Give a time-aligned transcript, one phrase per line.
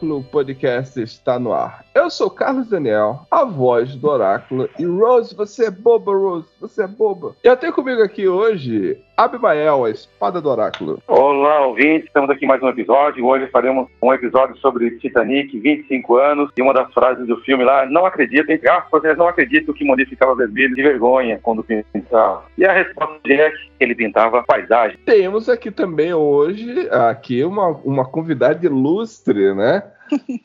[0.00, 1.84] Oráculo Podcast está no ar.
[1.94, 4.68] Eu sou Carlos Daniel, a voz do Oráculo.
[4.78, 7.34] E Rose, você é boba, Rose, você é boba.
[7.42, 11.02] E eu tenho comigo aqui hoje Abimael, a espada do Oráculo.
[11.06, 13.24] Olá, ouvintes, estamos aqui mais um episódio.
[13.24, 17.86] Hoje faremos um episódio sobre Titanic, 25 anos, e uma das frases do filme lá,
[17.86, 22.44] não acredito, entre aspas, eles não acreditam que Monet ficava vermelho de vergonha quando pintava.
[22.58, 24.98] E a resposta de Jack, que ele pintava paisagem.
[25.06, 29.82] Temos aqui também hoje, aqui, uma, uma convidada ilustre, né?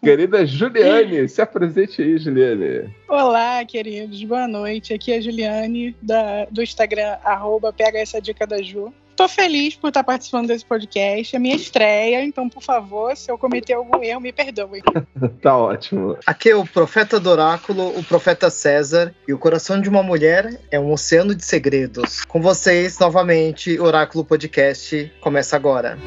[0.02, 2.94] Querida Juliane, se apresente aí, Juliane.
[3.08, 4.94] Olá, queridos, boa noite.
[4.94, 8.94] Aqui é a Juliane, da, do Instagram, arroba Pega Essa Dica da Ju.
[9.16, 11.36] Tô feliz por estar participando desse podcast.
[11.36, 14.82] É minha estreia, então, por favor, se eu cometer algum erro, me perdoe.
[15.42, 16.18] Tá ótimo.
[16.26, 20.60] Aqui é o profeta do oráculo, o profeta César, e o coração de uma mulher
[20.70, 22.26] é um oceano de segredos.
[22.26, 25.98] Com vocês, novamente, Oráculo Podcast começa agora.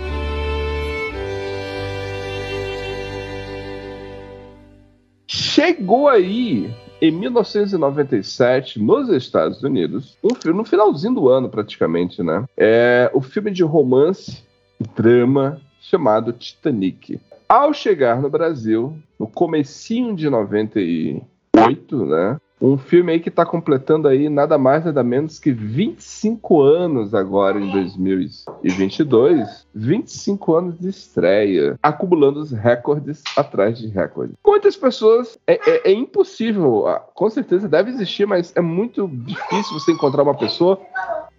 [5.58, 12.44] Chegou aí em 1997, nos Estados Unidos, um no finalzinho do ano praticamente, né?
[12.56, 14.44] É o filme de romance
[14.78, 17.20] e drama chamado Titanic.
[17.48, 22.40] Ao chegar no Brasil, no comecinho de 98, né?
[22.60, 27.60] Um filme aí que está completando aí nada mais nada menos que 25 anos agora
[27.60, 29.66] em 2022.
[29.74, 34.34] 25 anos de estreia, acumulando os recordes atrás de recordes.
[34.44, 39.78] Muitas pessoas é, é, é impossível, ah, com certeza deve existir, mas é muito difícil
[39.78, 40.80] você encontrar uma pessoa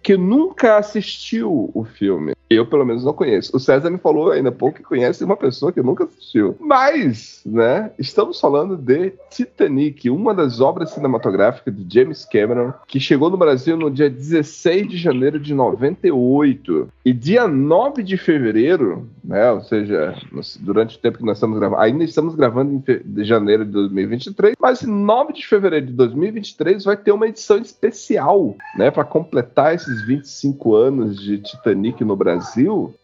[0.02, 2.32] que nunca assistiu o filme.
[2.50, 3.56] Eu, pelo menos, não conheço.
[3.56, 6.56] O César me falou ainda há pouco que conhece uma pessoa que nunca assistiu.
[6.58, 13.30] Mas, né, estamos falando de Titanic, uma das obras cinematográficas de James Cameron, que chegou
[13.30, 16.88] no Brasil no dia 16 de janeiro de 98.
[17.04, 20.16] E dia 9 de fevereiro, né, ou seja,
[20.58, 24.82] durante o tempo que nós estamos gravando, ainda estamos gravando em janeiro de 2023, mas
[24.82, 30.74] 9 de fevereiro de 2023 vai ter uma edição especial, né, para completar esses 25
[30.74, 32.39] anos de Titanic no Brasil.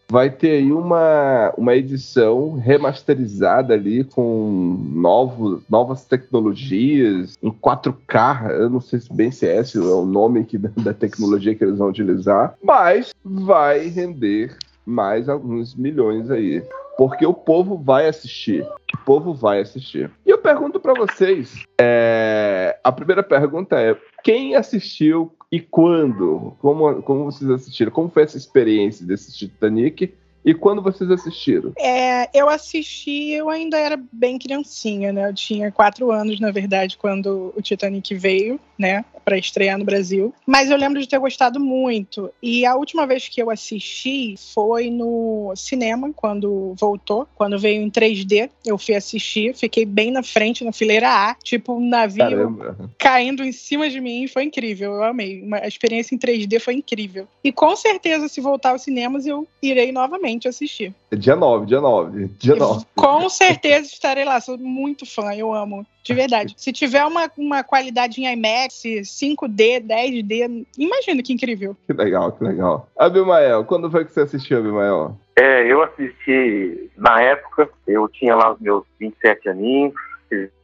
[0.09, 8.51] Vai ter aí uma, uma edição remasterizada ali com novos, novas tecnologias em 4K.
[8.51, 11.63] Eu não sei se bem se é esse é o nome que, da tecnologia que
[11.63, 14.55] eles vão utilizar, mas vai render
[14.85, 16.63] mais alguns milhões aí.
[16.97, 18.63] Porque o povo vai assistir.
[18.63, 20.09] O povo vai assistir.
[20.25, 26.55] E eu pergunto pra vocês: é, a primeira pergunta é: quem assistiu e quando?
[26.59, 27.91] Como, como vocês assistiram?
[27.91, 30.13] Como foi essa experiência desse Titanic?
[30.47, 31.73] E quando vocês assistiram?
[31.77, 35.27] É, eu assisti, eu ainda era bem criancinha, né?
[35.29, 39.03] Eu tinha quatro anos, na verdade, quando o Titanic veio, né?
[39.25, 40.33] Pra estrear no Brasil.
[40.45, 42.31] Mas eu lembro de ter gostado muito.
[42.41, 47.89] E a última vez que eu assisti foi no cinema, quando voltou, quando veio em
[47.89, 48.49] 3D.
[48.65, 52.89] Eu fui assistir, fiquei bem na frente, na fileira A, tipo um navio Caramba.
[52.97, 54.27] caindo em cima de mim.
[54.27, 55.41] Foi incrível, eu amei.
[55.41, 57.27] Uma- A experiência em 3D foi incrível.
[57.43, 60.93] E com certeza, se voltar aos cinemas, eu irei novamente assistir.
[61.13, 62.27] Dia 9, dia 9.
[62.37, 62.85] Dia E 9.
[62.93, 65.85] Com certeza estarei lá, sou muito fã, eu amo.
[66.03, 66.53] De verdade.
[66.57, 71.75] Se tiver uma, uma qualidade em IMAX, 5D, 10D, imagina que incrível.
[71.85, 72.89] Que legal, que legal.
[72.97, 75.17] Abimael, quando foi que você assistiu, Abimael?
[75.37, 79.93] É, eu assisti na época, eu tinha lá os meus 27 aninhos,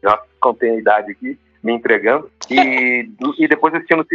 [0.01, 4.05] já contei a idade aqui, me entregando, e, e depois assisti no,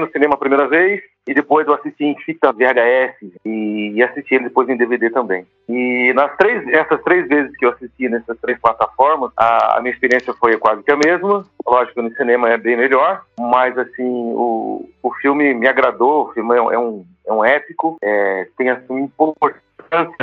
[0.00, 4.44] no cinema a primeira vez e depois eu assisti em fita VHS e, assisti ele
[4.44, 5.44] depois em DVD também.
[5.68, 9.92] E nas três, essas três vezes que eu assisti nessas três plataformas, a, a minha
[9.92, 11.44] experiência foi quase que a mesma.
[11.66, 16.54] Lógico, no cinema é bem melhor, mas assim, o, o filme me agradou, o filme
[16.54, 19.60] é, é um, é um épico, é, tem assim, importância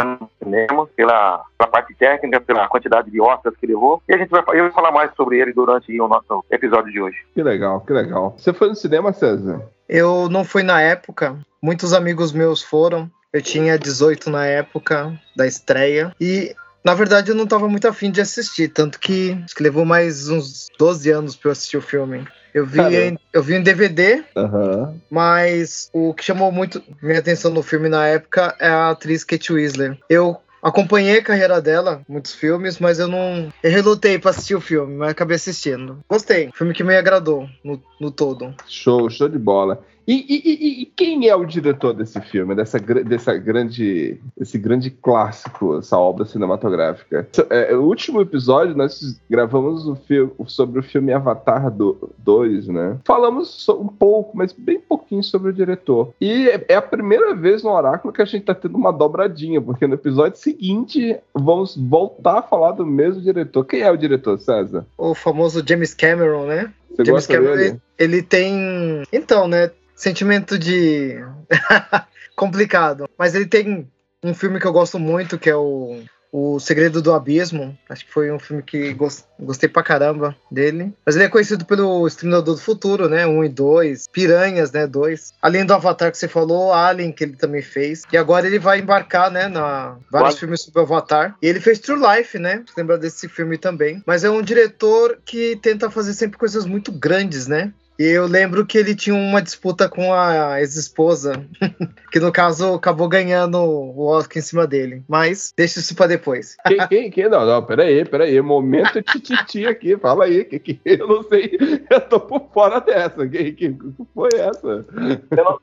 [0.03, 4.01] no cinema, pela, pela parte técnica, pela quantidade de Oscars que levou.
[4.07, 7.01] E a gente vai, eu vou falar mais sobre ele durante o nosso episódio de
[7.01, 7.17] hoje.
[7.33, 8.33] Que legal, que legal.
[8.38, 9.61] Você foi no cinema, César?
[9.93, 13.11] Eu não fui na época, muitos amigos meus foram.
[13.31, 16.11] Eu tinha 18 na época da estreia.
[16.19, 19.85] E na verdade, eu não estava muito afim de assistir, tanto que acho que levou
[19.85, 22.27] mais uns 12 anos para eu assistir o filme.
[22.53, 24.95] Eu vi, em, eu vi em DVD, Aham.
[25.09, 29.53] mas o que chamou muito minha atenção no filme na época é a atriz Kate
[29.53, 29.99] Winslet.
[30.09, 33.51] Eu acompanhei a carreira dela, muitos filmes, mas eu não.
[33.62, 36.00] Eu relutei para assistir o filme, mas acabei assistindo.
[36.10, 36.50] Gostei.
[36.54, 38.56] Filme que me agradou no, no todo.
[38.68, 39.83] Show, show de bola.
[40.07, 45.77] E, e- e- quem é o diretor desse filme, dessa, dessa grande, esse grande clássico,
[45.77, 47.27] essa obra cinematográfica?
[47.50, 49.97] É, o último episódio nós gravamos o
[50.45, 52.97] sobre o filme Avatar 2, né?
[53.05, 56.13] Falamos um pouco, mas bem pouquinho sobre o diretor.
[56.19, 59.61] E é, é a primeira vez no Oráculo que a gente tá tendo uma dobradinha,
[59.61, 63.65] porque no episódio seguinte vamos voltar a falar do mesmo diretor.
[63.65, 64.85] Quem é o diretor, César?
[64.97, 66.71] O famoso James Cameron, né?
[66.95, 69.03] Você James Cameron, ele, ele tem.
[69.11, 69.71] Então, né?
[69.95, 71.17] Sentimento de.
[72.35, 73.09] complicado.
[73.17, 73.89] Mas ele tem
[74.23, 76.01] um filme que eu gosto muito, que é o.
[76.35, 77.77] O Segredo do Abismo.
[77.88, 80.91] Acho que foi um filme que gos- gostei pra caramba dele.
[81.06, 83.27] Mas ele é conhecido pelo Exterminador do Futuro, né?
[83.27, 84.07] Um e dois.
[84.12, 84.88] Piranhas, né?
[84.88, 85.31] Dois.
[85.39, 88.01] Além do Avatar que você falou, Alien, que ele também fez.
[88.12, 89.47] E agora ele vai embarcar, né?
[89.47, 90.39] Na vários Qual?
[90.39, 91.35] filmes sobre o Avatar.
[91.39, 92.63] E ele fez True Life, né?
[92.75, 94.01] Lembra desse filme também.
[94.03, 97.71] Mas é um diretor que tenta fazer sempre coisas muito grandes, né?
[97.99, 101.45] E eu lembro que ele tinha uma disputa com a ex-esposa,
[102.11, 105.03] que no caso acabou ganhando o Oscar em cima dele.
[105.07, 106.55] Mas deixa isso pra depois.
[106.67, 107.29] Quem, quem, quem?
[107.29, 108.41] Não, não, peraí, peraí.
[108.41, 110.43] Momento tititi aqui, fala aí.
[110.43, 111.57] Que, que, eu não sei,
[111.89, 113.27] eu tô por fora dessa.
[113.27, 113.79] Que, que, que
[114.13, 114.85] foi essa?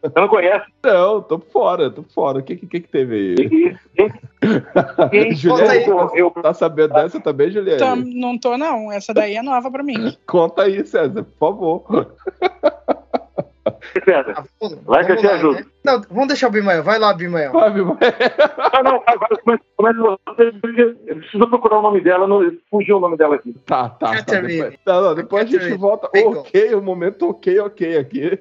[0.01, 0.67] Você não conhece?
[0.85, 2.39] Não, tô por fora, tô por fora.
[2.39, 3.77] O que, que, que teve aí?
[5.11, 7.79] Quem- Juliane, eu- eu- tá sabendo dessa também, Juliane?
[7.79, 8.91] Tam- não tô, não.
[8.91, 10.17] Essa daí é nova pra mim.
[10.27, 12.15] Conta aí, César, por favor.
[14.35, 14.45] Ah,
[14.85, 15.55] Vai que eu te lá, ajudo.
[15.55, 15.65] né?
[15.85, 16.83] Não, vamos deixar o Bimael.
[16.83, 17.53] Vai lá, Bimael.
[17.53, 17.97] Fábio,
[18.73, 19.63] Ah, não, agora começa.
[19.77, 19.99] começa
[20.39, 22.41] eu preciso procurar o nome dela, não,
[22.71, 23.53] fugiu o nome dela aqui.
[23.67, 24.23] Tá, tá.
[24.25, 26.09] tá depois, não, não, depois a gente volta.
[26.13, 26.31] Bacon.
[26.41, 28.39] Ok, o momento ok, ok aqui.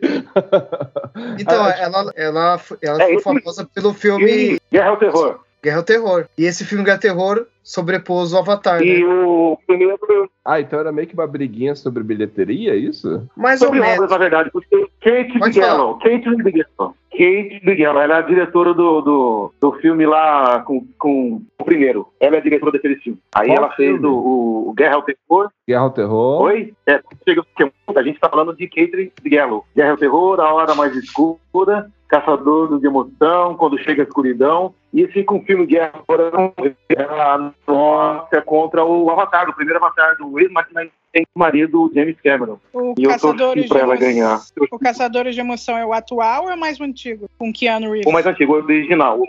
[1.39, 5.39] Então, Ah, ela, ela, foi- ela É, esse- famosa pelo filme Guerra ao Terror.
[5.63, 6.25] Guerra ao Terror.
[6.37, 9.05] E esse filme Guerra ao Terror sobrepôs o Avatar, E né?
[9.13, 9.97] o primeiro
[10.43, 13.27] Ah, então era meio que uma briguinha sobre bilheteria, é isso?
[13.35, 14.11] Mais ou sobre obras, menos.
[14.11, 19.53] na verdade, porque Kate Bigelow, Kate Bigelow, Kate Bigelow, ela é a diretora do, do,
[19.61, 22.07] do filme lá com, com o primeiro.
[22.19, 23.19] Ela é a diretora daquele filme.
[23.35, 24.07] Aí Qual ela fez filme?
[24.07, 25.49] o, o Guerra ao Terror.
[25.67, 26.41] Guerra ao Terror.
[26.41, 26.73] Oi?
[26.87, 29.63] É, chega, porque a gente tá falando de Kate Bigelow.
[29.75, 34.73] Guerra ao Terror, A Hora Mais Escura, Caçador de Emoção, Quando Chega a Escuridão.
[34.93, 40.17] E fica um filme Guerra ao Terror, ela nossa, contra o Avatar, o primeiro Avatar
[40.17, 40.39] do
[41.13, 42.57] ex-marido James Cameron.
[42.73, 44.39] O E eu Caçadores pra ela ganhar.
[44.71, 47.29] O Caçadores de Emoção é o atual ou é o mais antigo?
[47.37, 48.07] Com Keanu Reeves?
[48.07, 49.19] O mais antigo, o original.
[49.19, 49.25] O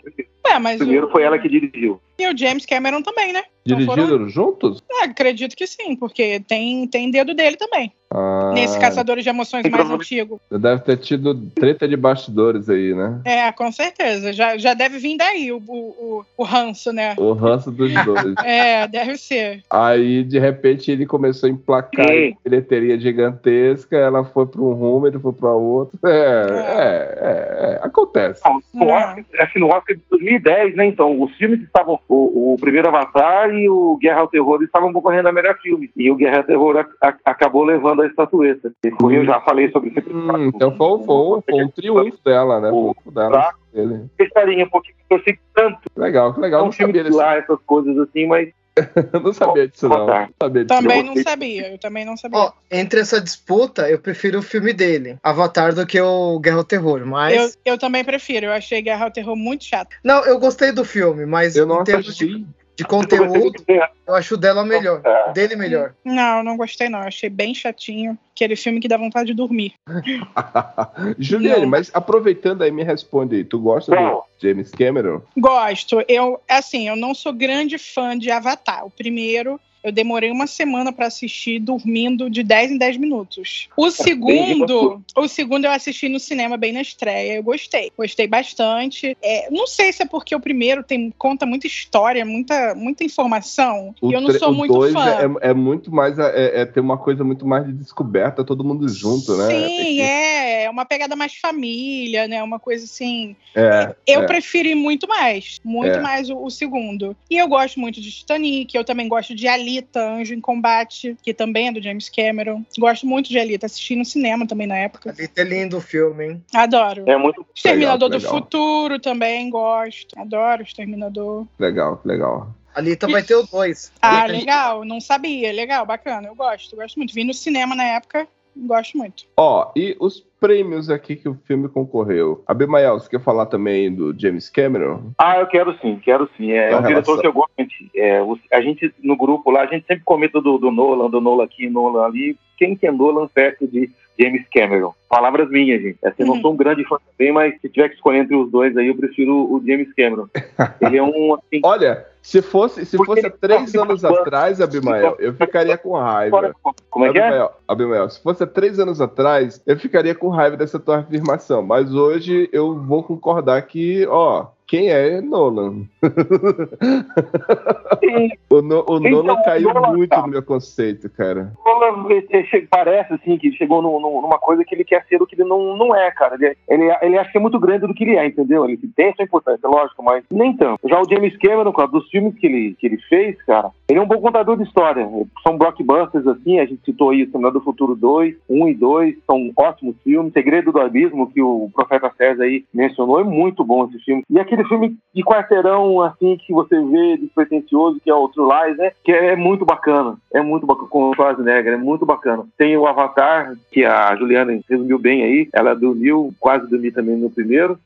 [0.48, 1.10] É, mas primeiro o...
[1.10, 2.00] foi ela que dirigiu.
[2.18, 3.42] E o James Cameron também, né?
[3.64, 4.82] Dirigiram foram- juntos?
[4.90, 7.92] É, acredito que sim, porque tem, tem dedo dele também.
[8.12, 10.40] Ah, Nesse Caçadores de Emoções Tem mais antigo.
[10.50, 13.20] Deve ter tido treta de bastidores aí, né?
[13.24, 14.32] É, com certeza.
[14.32, 15.78] Já, já deve vir daí o, o,
[16.18, 17.14] o, o ranço, né?
[17.16, 18.34] O ranço dos dois.
[18.44, 19.62] É, deve ser.
[19.70, 22.12] Aí, de repente, ele começou a emplacar Sim.
[22.14, 25.98] em bilheteria gigantesca, ela foi para um rumo, ele foi para outro.
[26.04, 28.42] É, é, é, é, acontece.
[28.44, 28.94] Não, no Não.
[28.94, 30.86] Oscar, assim, no Oscar de 2010, né?
[30.86, 31.98] Então, os filmes que estavam.
[32.08, 35.90] O, o primeiro Avatar e o Guerra ao Terror estavam concorrendo a melhor filme.
[35.96, 38.72] E o Guerra ao Terror a- a- acabou levando a estatueta.
[39.00, 42.70] Foi- Eu já falei sobre esse Hum, então foi, foi, foi um triunfo dela, né?
[42.70, 43.50] Foi um triunfo dela.
[43.72, 44.04] Ele.
[44.18, 45.78] Gostaria, porque torci tanto.
[45.96, 46.60] Legal, que legal.
[46.60, 48.48] Não Não filme sabia, de desse, lá, essas coisas assim, mas
[49.22, 50.06] não sabia disso, não.
[50.06, 51.16] Não sabia disso, Também não.
[51.22, 51.72] sabia.
[51.72, 52.38] Eu também não sabia.
[52.38, 56.64] Ó, entre essa disputa, eu prefiro o filme dele, Avatar, do que o Guerra ao
[56.64, 57.04] Terror.
[57.04, 57.56] Mas.
[57.64, 58.46] Eu, eu também prefiro.
[58.46, 59.96] Eu achei Guerra ao Terror muito chato.
[60.02, 62.46] Não, eu gostei do filme, mas Eu não em termos de, assisti.
[62.82, 65.00] De conteúdo, Guerra- Eu acho o dela melhor.
[65.04, 65.32] É.
[65.32, 65.94] Dele melhor.
[66.04, 66.98] Não, não gostei não.
[67.00, 68.18] Achei bem chatinho.
[68.34, 69.74] Aquele filme que dá vontade de dormir.
[71.18, 71.68] Juliane, Não.
[71.68, 73.44] mas aproveitando aí, me responde aí.
[73.44, 74.22] Tu gosta do Não.
[74.40, 75.20] James Cameron?
[75.36, 76.02] Gosto.
[76.08, 78.84] Eu, assim, eu não sou grande fã de Avatar.
[78.86, 83.68] O primeiro, eu demorei uma semana pra assistir dormindo de 10 em 10 minutos.
[83.76, 87.34] O segundo, o segundo eu assisti no cinema bem na estreia.
[87.34, 87.90] Eu gostei.
[87.96, 89.16] Gostei bastante.
[89.22, 93.94] É, não sei se é porque o primeiro tem conta muita história, muita, muita informação.
[94.00, 95.38] O e eu não sou muito dois fã.
[95.40, 96.18] É, é muito mais.
[96.18, 99.48] É, é ter uma coisa muito mais de descoberta, todo mundo junto, né?
[99.48, 100.64] Sim, é.
[100.64, 102.42] É uma pegada mais família, né?
[102.42, 103.34] Uma coisa assim.
[103.54, 103.94] É.
[104.06, 104.26] Eu é.
[104.26, 105.60] preferi muito mais.
[105.64, 106.00] Muito É.
[106.00, 107.16] mais o, o segundo.
[107.30, 108.74] E eu gosto muito de Titanic.
[108.74, 112.64] Eu também gosto de Alita, Anjo em Combate, que também é do James Cameron.
[112.78, 113.66] Gosto muito de Alita.
[113.66, 115.10] Assisti no cinema também na época.
[115.10, 116.44] Ali é lindo o filme, hein?
[116.54, 117.04] Adoro.
[117.08, 117.46] É muito.
[117.54, 118.32] Exterminador do legal.
[118.32, 120.18] Futuro também gosto.
[120.18, 121.46] Adoro Exterminador.
[121.58, 122.54] Legal, legal.
[122.74, 123.92] Alita vai ter o dois.
[124.00, 124.84] Ah, Alita- legal.
[124.84, 125.52] Não sabia.
[125.52, 126.28] Legal, bacana.
[126.28, 126.76] Eu gosto.
[126.76, 127.14] Gosto muito.
[127.14, 128.26] Vi no cinema na época.
[128.66, 129.24] Gosto muito.
[129.36, 132.42] Ó, e os prêmios aqui que o filme concorreu.
[132.46, 135.10] Abimael, você quer falar também do James Cameron?
[135.18, 136.50] Ah, eu quero sim, quero sim.
[136.52, 137.20] É, A um diretor relação.
[137.20, 137.50] que eu gosto.
[137.58, 137.74] muito.
[137.94, 138.20] É,
[138.52, 141.68] a gente, no grupo lá, a gente sempre comenta do, do Nolan, do Nolan aqui,
[141.68, 142.36] Nolan ali.
[142.56, 144.94] Quem que é Nolan perto de James Cameron?
[145.08, 145.98] Palavras minhas, gente.
[146.04, 146.40] Assim, não Uhum.
[146.40, 148.94] sou um grande fã também, mas se tiver que escolher entre os dois aí, eu
[148.96, 150.26] prefiro o James Cameron.
[150.80, 151.60] Ele é um, assim...
[151.64, 155.92] Olha, se fosse, se Porque fosse ele três tá anos atrás, Abimael, eu ficaria com
[155.92, 156.54] raiva.
[156.90, 157.22] Como é que é?
[157.22, 161.62] Abimael, Abimael, se fosse três anos atrás, eu ficaria com raiva dessa tua afirmação.
[161.62, 165.82] Mas hoje eu vou concordar que, ó, quem é Nolan?
[168.50, 170.22] O, No- o Então, Nolan caiu Nolan, muito tá.
[170.22, 171.52] no meu conceito, cara.
[171.64, 175.20] Nolan, ele che- parece assim que chegou num- num- numa coisa que ele quer ser
[175.22, 176.34] o que ele não, não é, cara.
[176.36, 178.64] Ele, ele, ele acha que é muito grande do que ele é, entendeu?
[178.64, 180.80] Ele tem sua importância, lógico, mas nem tanto.
[180.88, 184.02] Já o James Cameron, cara, dos filmes que ele, que ele fez, cara, ele é
[184.02, 185.08] um bom contador de história.
[185.46, 189.14] São blockbusters, assim, a gente citou aí o Terminal do Futuro 2, 1 e 2,
[189.26, 190.32] são ótimos filmes.
[190.32, 194.22] Segredo do Abismo, que o Profeta César aí mencionou, é muito bom esse filme.
[194.30, 198.78] E aquele filme de quarteirão, assim, que você vê despretensioso, que é o True Lies,
[198.78, 198.92] né?
[199.04, 200.16] Que é muito bacana.
[200.32, 202.44] É muito bacana, com o Schwarzenegger, é muito bacana.
[202.56, 205.48] Tem o Avatar, que a Juliana resumiu bem aí.
[205.52, 207.78] Ela dormiu, quase dormi também no primeiro.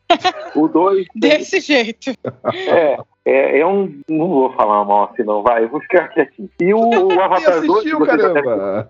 [0.54, 1.06] O 2...
[1.16, 2.10] Desse jeito.
[2.68, 4.00] É, é, é um.
[4.08, 6.50] Não vou falar mal assim, não, vai, eu vou ficar quietinho.
[6.60, 8.88] E o, o Avatar 2, que assistiu, caramba!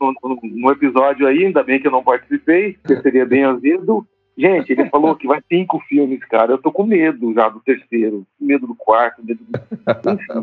[0.00, 4.06] no- no episódio aí, ainda bem que eu não participei, porque seria bem azedo.
[4.38, 6.52] Gente, ele falou que vai cinco filmes, cara.
[6.52, 9.60] Eu tô com medo já do terceiro, medo do quarto, medo do.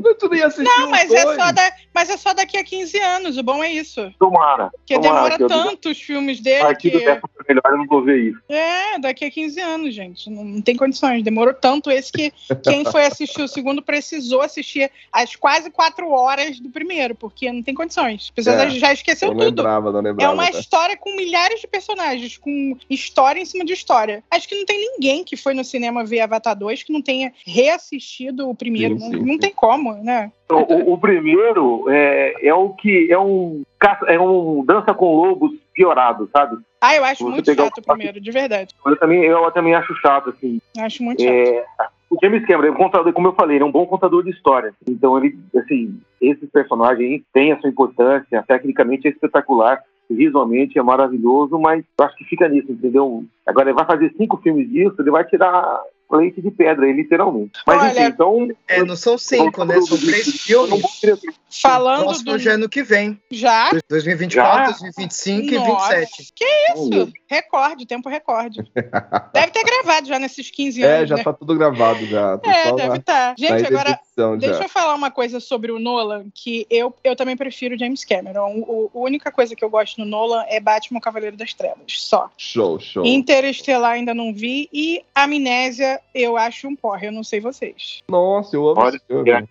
[0.01, 1.37] Mas tu nem assistiu Não, mas é, dois.
[1.39, 3.37] só da, mas é só daqui a 15 anos.
[3.37, 4.11] O bom é isso.
[4.17, 4.69] tomara.
[4.71, 7.05] Porque tomara demora que eu- tanto os filmes A dele partir do que.
[7.05, 8.39] décimo melhor eu não vou ver isso.
[8.49, 10.29] É, daqui a 15 anos, gente.
[10.29, 11.21] Não, não tem condições.
[11.23, 12.31] Demorou tanto esse que
[12.63, 17.61] quem foi assistir o segundo precisou assistir as quase quatro horas do primeiro, porque não
[17.61, 18.29] tem condições.
[18.31, 19.61] A pessoa É, já esqueceu Eu tudo.
[19.61, 20.33] lembrava, não É lembrava.
[20.33, 20.57] uma tá?
[20.59, 24.23] história com milhares de personagens, com história em cima de história.
[24.31, 27.31] Acho que não tem ninguém que foi no cinema ver Avatar 2 que não tenha
[27.45, 28.97] reassistido o primeiro.
[28.97, 29.39] Sim, não, sim, não sim.
[29.39, 30.31] tem como, né?
[30.49, 33.63] O, o- primeiro é, é o que é um
[34.07, 36.57] é um dança com lobos piorado, sabe?
[36.79, 38.73] Ah, eu acho Você muito chato o primeiro, de verdade.
[38.85, 40.59] Eu também, eu também acho chato, assim.
[40.77, 41.31] Acho muito chato.
[41.33, 41.65] É,
[42.09, 44.29] o James Cameron, é um contador, como eu falei, ele é um bom contador de
[44.29, 44.73] história.
[44.87, 49.81] Então, ele, assim, esse personagem aí tem a sua importância, tecnicamente é espetacular,
[50.15, 53.23] visualmente é maravilhoso, mas eu acho que fica nisso, entendeu?
[53.45, 55.79] Agora, ele vai fazer cinco filmes disso, ele vai tirar
[56.11, 57.53] leite de pedra, literalmente.
[57.65, 58.47] Mas, Olha, enfim, então...
[58.67, 59.81] É, não são cinco, né?
[59.81, 61.21] São três eu não vou filmes.
[61.21, 62.39] querer- Falando Próximo do.
[62.39, 63.19] já é ano que vem.
[63.31, 63.71] Já?
[63.89, 64.65] 2024, Já?
[64.79, 66.33] 2025 Nossa, e 27.
[66.35, 67.13] Que isso?
[67.29, 68.59] Recorde, tempo recorde.
[69.33, 71.03] Deve ter gravado já nesses 15 anos.
[71.03, 71.23] É, já né?
[71.23, 72.37] tá tudo gravado já.
[72.37, 73.29] Tá É, só deve estar.
[73.29, 73.99] na Gente, agora,
[74.39, 74.47] já.
[74.49, 78.63] Deixa eu falar uma coisa sobre o Nolan, que eu, eu também prefiro James Cameron.
[78.67, 82.29] O, a única coisa que eu gosto no Nolan é Batman Cavaleiro das Trevas, só.
[82.37, 83.05] Show, show.
[83.05, 88.01] Interestelar ainda não vi e Amnésia eu acho um porre, eu não sei vocês.
[88.07, 89.43] Nossa, eu amo Olha, é.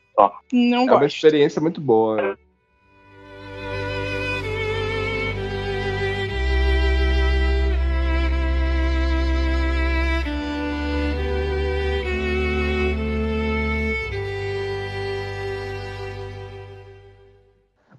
[0.53, 1.07] Não É uma gosto.
[1.17, 2.39] experiência muito boa.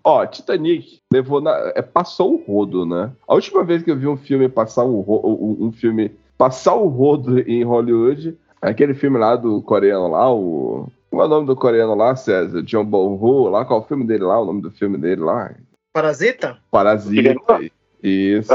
[0.04, 3.12] Ó, Titanic levou na, é, passou o rodo, né?
[3.28, 5.22] A última vez que eu vi um filme passar um, ro-
[5.60, 10.32] um, um filme passar o rodo em Hollywood, é aquele filme lá do coreano lá,
[10.34, 12.64] o como é o nome do coreano lá, César?
[12.64, 15.54] John Bong-ho, lá, qual é o filme dele lá, o nome do filme dele lá?
[15.94, 16.58] Parasita?
[16.72, 17.36] Parasita.
[18.02, 18.52] Isso.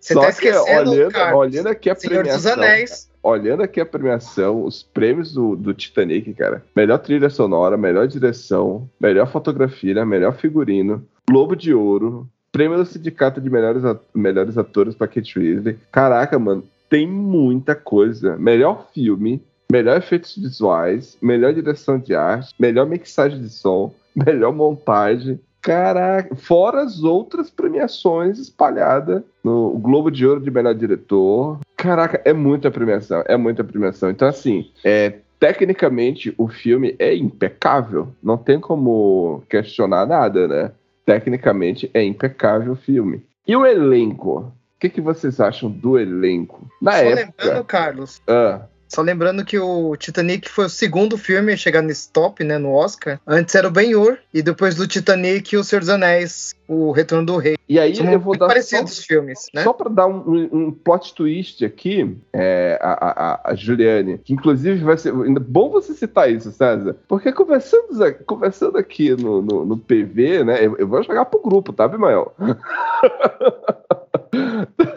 [0.00, 1.36] Você Só tá que esquecendo, olhando, cara.
[1.36, 2.52] olhando aqui a Senhor dos premiação.
[2.52, 3.10] Anéis.
[3.26, 6.64] Olhando aqui a premiação, os prêmios do, do Titanic, cara.
[6.74, 13.40] Melhor trilha sonora, melhor direção, melhor fotografia, melhor figurino, Globo de Ouro, prêmio do Sindicato
[13.40, 13.82] de Melhores,
[14.14, 15.76] melhores Atores pra Kate Weasley.
[15.90, 18.36] Caraca, mano, tem muita coisa.
[18.36, 25.40] Melhor filme, melhor efeitos visuais, melhor direção de arte, melhor mixagem de som, melhor montagem.
[25.66, 31.58] Caraca, fora as outras premiações espalhadas no Globo de Ouro de melhor diretor.
[31.76, 34.08] Caraca, é muita premiação, é muita premiação.
[34.08, 40.70] Então, assim, é, tecnicamente o filme é impecável, não tem como questionar nada, né?
[41.04, 43.24] Tecnicamente é impecável o filme.
[43.44, 44.38] E o elenco?
[44.76, 46.68] O que, que vocês acham do elenco?
[46.80, 47.32] Na Só época.
[47.44, 52.08] lembrando, Carlos, Ah, Só lembrando que o Titanic foi o segundo filme a chegar nesse
[52.10, 53.20] top, né, no Oscar.
[53.26, 57.36] Antes era o Ben-Hur, e depois do Titanic, o Senhor dos Anéis, o Retorno do
[57.36, 57.56] Rei.
[57.68, 59.62] e aí São eu vou dar só, parecidos os filmes, né?
[59.62, 64.32] só para dar um, um- um plot twist aqui, é, a, a- a- Juliane, que
[64.32, 67.86] inclusive vai ser ainda bom você citar isso, César, porque conversando,
[68.26, 72.32] conversando aqui no, no, no PV, né, eu, eu vou jogar pro grupo, tá, Bimael?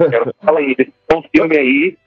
[0.09, 1.97] Quero falar aí, esse é um filme aí,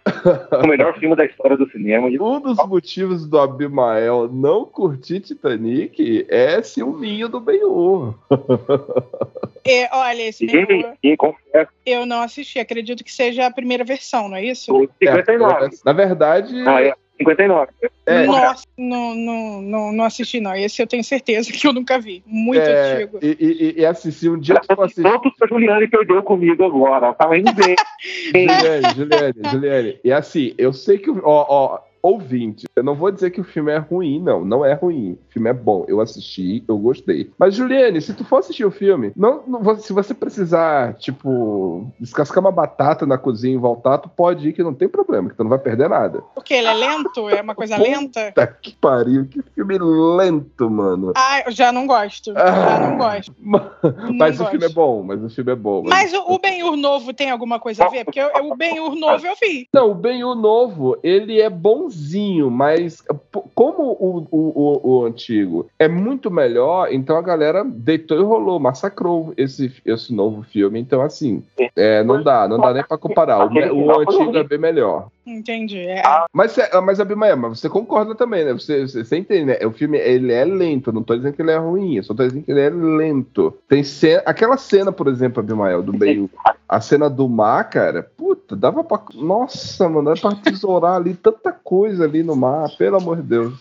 [0.62, 2.08] o melhor filme da história do cinema.
[2.08, 8.14] Um dos motivos do Abimael não curtir Titanic é ciúminho do Ben-Hur.
[9.64, 12.58] E, olha, esse e, e confesso, eu não assisti.
[12.58, 14.74] Acredito que seja a primeira versão, não é isso?
[14.74, 15.70] o 59.
[15.84, 17.70] Na verdade, Ah, é 59.
[18.06, 20.54] é, Nossa, não, não, não, não assisti, não.
[20.56, 22.22] Esse eu tenho certeza que eu nunca vi.
[22.26, 23.18] Muito é, antigo.
[23.22, 23.36] e,
[23.76, 25.02] e, e assistir um dia que eu assisti.
[25.02, 27.12] Tanto que a Juliane perdeu comigo agora.
[27.14, 27.76] Tava indo bem.
[28.34, 30.00] Juliane, Juliane, Juliane.
[30.02, 31.10] E assim, eu sei que.
[31.10, 34.44] o- Ó, ó, ouvinte, eu não vou dizer que o filme é ruim, não.
[34.44, 35.12] Não é ruim.
[35.28, 35.84] O filme é bom.
[35.86, 37.30] Eu assisti, eu gostei.
[37.38, 42.40] Mas, Juliane, se tu for assistir o filme, não, não- se você precisar, tipo, descascar
[42.40, 45.42] uma batata na cozinha e voltar, tu pode ir, que não tem problema, que tu
[45.44, 46.22] não vai perder nada.
[46.34, 47.28] Porque ele é lento?
[47.28, 48.32] É uma coisa lenta?
[48.32, 51.12] Tá que pariu, que filme lento, mano.
[51.16, 52.32] Ah, eu já não gosto.
[52.36, 52.46] Ah.
[52.52, 53.32] Já não gosto.
[54.18, 54.74] Mas Não o filme é gosto.
[54.74, 55.82] bom, mas o filme é bom.
[55.86, 58.04] Mas o, o Ben-Hur novo tem alguma coisa a ver?
[58.04, 59.68] Porque eu- eu- o Ben-Hur novo eu vi.
[59.72, 61.50] Não, o Ben-Hur novo, ele é
[61.92, 67.62] bonzinho, mas p- como o, o, o, o antigo é muito melhor, então a galera
[67.64, 70.80] deitou e rolou, massacrou esse, esse novo filme.
[70.80, 71.42] Então, assim,
[71.76, 73.46] é, não dá, não dá nem pra comparar.
[73.46, 75.08] O, o antigo é bem melhor.
[75.24, 75.78] Entendi.
[75.78, 76.02] É.
[76.32, 78.52] Mas, cê- mas Abimael, mas você concorda também, né?
[78.52, 79.58] Você, você, você entende, né?
[79.64, 82.24] O filme, ele é lento, não tô dizendo que ele é ruim, eu só tô
[82.26, 83.56] dizendo que ele é lento.
[83.68, 86.28] Tem cena, aquela cena, por exemplo, Abimael, do meio,
[86.68, 89.00] a cena do mar, cara, puta, dava pra...
[89.14, 93.54] Nossa, mano, dava pra tesourar ali tanta coisa ali no mar, pelo amor de Deus.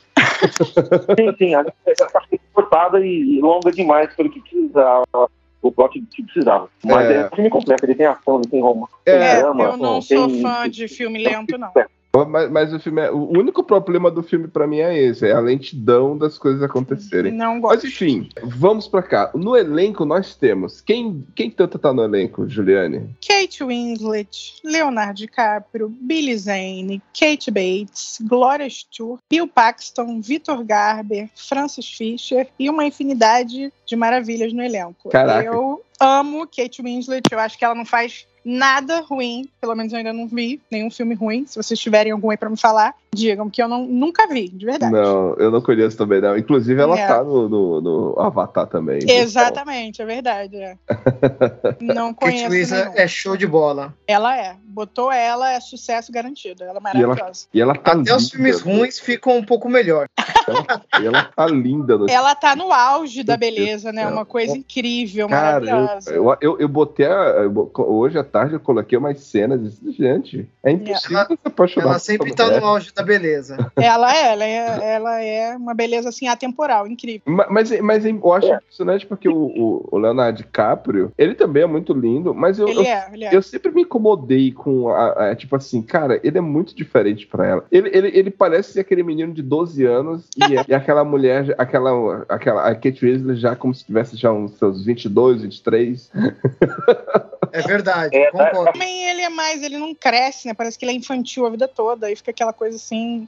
[1.20, 1.54] Sim, sim.
[1.56, 2.22] A tá
[2.54, 5.30] cortada e longa demais pelo que precisava.
[5.62, 6.68] O plot que precisava.
[6.84, 7.14] Mas É.
[7.22, 7.86] é, um filme completo.
[7.86, 8.92] Ele tem ação, ele tem romance.
[9.06, 11.72] É, É, drama, eu não tem- sou fã de filme lento, não.
[12.28, 15.32] Mas, mas o filme é, o único problema do filme pra mim é esse, é
[15.32, 17.32] a lentidão das coisas acontecerem.
[17.32, 17.88] Não Mas gosto.
[17.88, 19.32] enfim, vamos pra cá.
[19.34, 20.82] No elenco nós temos.
[20.82, 23.16] Quem, quem tanto tá no elenco, Juliane?
[23.26, 31.88] Kate Winslet, Leonardo DiCaprio, Billy Zane, Kate Bates, Gloria Stewart, Bill Paxton, Victor Garber, Francis
[31.88, 35.10] Fisher e uma infinidade de maravilhas no elenco.
[35.10, 35.48] Caraca.
[35.48, 39.98] Eu amo Kate Winslet, eu acho que ela não faz nada ruim, pelo menos eu
[39.98, 41.46] ainda não vi nenhum filme ruim.
[41.48, 44.66] Se vocês tiverem algum aí pra me falar, digam que eu não, nunca vi, de
[44.66, 44.92] verdade.
[44.94, 46.38] Não, eu não conheço também, não.
[46.38, 47.08] Inclusive, ela É.
[47.08, 49.00] tá no, no- no Avatar também.
[49.08, 50.56] Exatamente, é verdade.
[50.56, 50.76] é.
[51.82, 52.98] Não Kate conheço Winslet nenhum.
[53.00, 53.94] é show de bola.
[54.08, 54.56] Ela é.
[54.64, 56.64] Botou ela, é sucesso garantido.
[56.64, 57.46] Ela é E ela- maravilhosa.
[57.54, 58.18] E ela tá Até linda.
[58.18, 60.08] os filmes ruins ficam um pouco melhor.
[60.94, 64.08] Ela tá linda no Ela tá no auge da beleza, né?
[64.08, 66.12] Uma coisa incrível, Cara, maravilhosa.
[66.14, 67.06] eu, eu, eu botei.
[67.06, 71.38] a- eu hoje à tarde eu coloquei umas cenas e gente, é impossível Ela- se
[71.46, 72.62] apaixonar Ela sempre tá mulher.
[72.62, 73.72] no auge da beleza.
[73.76, 77.22] Ela é, ela é, ela é uma beleza assim atemporal, incrível.
[77.26, 81.68] Ma- Mas, mas eu acho impressionante porque o, o- o Leonardo DiCaprio, ele também é
[81.68, 83.36] muito lindo, mas eu, Ele eu, é, ele é.
[83.36, 87.48] eu sempre me incomodei com a, a- Tipo assim, cara, ele é muito diferente pra
[87.48, 87.66] ela.
[87.72, 91.54] Ele, ele, ele parece ser aquele menino de 12 anos e, é- e aquela mulher,
[91.58, 92.68] aquela, aquela.
[92.68, 96.12] A Kate Winslet já como se tivesse já uns seus 22, 23.
[97.54, 98.72] É verdade, É, tá- concordo.
[98.72, 100.54] Também ele é mais, ele não cresce, né?
[100.54, 102.08] Parece que ele é infantil a vida toda.
[102.08, 103.28] Aí fica aquela coisa assim,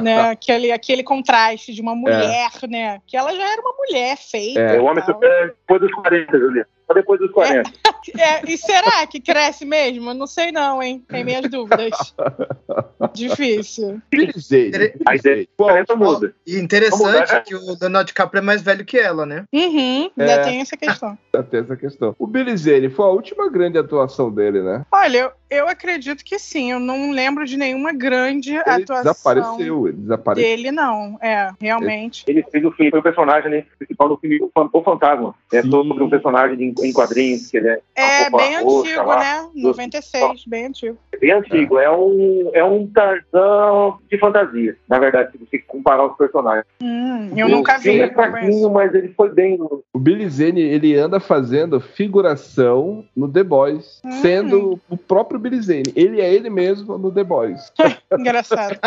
[0.00, 0.30] né?
[0.30, 3.00] Aquele, aquele contraste de uma mulher, né?
[3.06, 4.60] Que ela já era uma mulher feita.
[4.60, 4.80] É.
[4.80, 5.14] O homem e tal.
[5.16, 6.68] super depois dos 40, Juliana.
[6.86, 7.70] Só depois dos 40.
[8.18, 10.10] É, e será que cresce mesmo?
[10.10, 11.02] Eu Não sei não, hein?
[11.08, 12.14] Tem minhas dúvidas.
[13.14, 14.00] Difícil.
[14.10, 15.48] Depois Zane.
[15.56, 16.34] 40 muda.
[16.46, 17.40] E interessante mudar, né?
[17.40, 19.44] que o Leonardo DiCaprio é mais velho que ela, né?
[19.52, 20.44] Uhum, ainda É.
[20.44, 21.16] tem essa questão.
[21.50, 22.14] Tem essa questão.
[22.18, 24.84] O Billy Zane foi a última grande atuação dele, né?
[24.92, 26.70] Olha, eu, eu acredito que sim.
[26.72, 30.48] Eu não lembro de nenhuma grande Ele atuação desapareceu, ele desapareceu.
[30.48, 31.18] dele, não.
[31.20, 32.24] É, realmente.
[32.28, 35.34] Ele fez o filme, foi o personagem né, principal do filme O Fan- O Fantasma.
[35.52, 35.70] É Sim.
[35.70, 39.18] sobre um personagem de- em quadrinhos, que ele é, É bem roxa antigo, lá.
[39.20, 39.48] né?
[39.54, 40.98] 96, bem antigo.
[41.12, 41.78] é bem antigo.
[41.78, 46.64] É um, é um Tarzan de fantasia, na verdade, se você comparar os personagens.
[46.82, 47.84] Hum, eu nunca vi.
[47.84, 49.58] filme é fraquinho, mas ele foi bem.
[49.92, 54.10] O Billy Zane, ele anda fazendo figuração no The Boys, Hum.
[54.22, 55.92] sendo o próprio Billy Zane.
[55.94, 57.72] Ele é ele mesmo no The Boys.
[58.18, 58.78] Engraçado.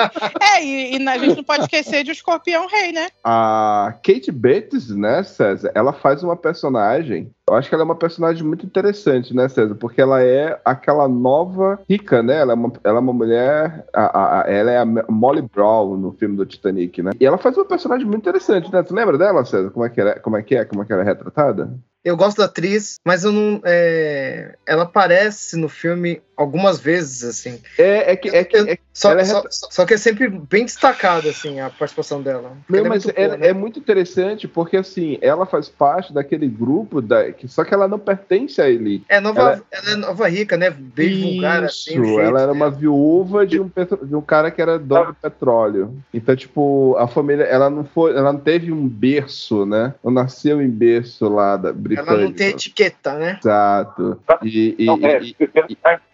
[0.56, 3.08] É, e, e a gente não pode esquecer de o Escorpião Rei, né?
[3.24, 7.32] A Kate Bates, né, César, ela faz uma personagem.
[7.50, 9.74] Eu acho que ela é uma personagem muito interessante, né, César?
[9.76, 12.40] Porque ela é aquela nova rica, né?
[12.40, 13.86] Ela é uma, ela é uma mulher.
[13.94, 17.12] a- a- ela é a Molly Brown no filme do Titanic, né?
[17.20, 18.84] E ela faz uma personagem muito interessante, né?
[18.84, 19.70] Tu lembra dela, César?
[19.72, 20.66] Como é que, era, como é, que é?
[20.66, 21.74] Como é que ela é retratada?
[22.08, 23.60] Eu gosto da atriz, mas eu não.
[23.66, 27.60] é, Ela aparece no filme algumas vezes, assim.
[27.78, 28.30] É, é que.
[28.30, 31.70] É que é, Só, Ela é só, só que é sempre bem destacada, assim, a
[31.70, 32.54] participação dela.
[32.70, 33.48] Meu, Ela é mas muito é, boa, né?
[33.48, 37.88] é muito interessante porque assim, ela faz parte daquele grupo da, que só que ela
[37.88, 39.04] não pertence a ele.
[39.10, 39.90] É nova, ela- ela...
[39.92, 40.70] é nova rica, né?
[40.70, 41.92] Bem vulgar, assim.
[41.92, 42.54] Isso, jeito ela era dela.
[42.54, 45.94] uma viúva de um, petro- de um cara que era dono de petróleo.
[46.14, 49.94] Então, tipo, a família, ela não foi, ela não teve um berço, né?
[50.04, 51.72] Não nasceu em berço lá da.
[51.98, 53.40] Ela não tem etiqueta, né?
[53.40, 54.22] Exato.
[54.44, 55.36] E, e- Não, é, e-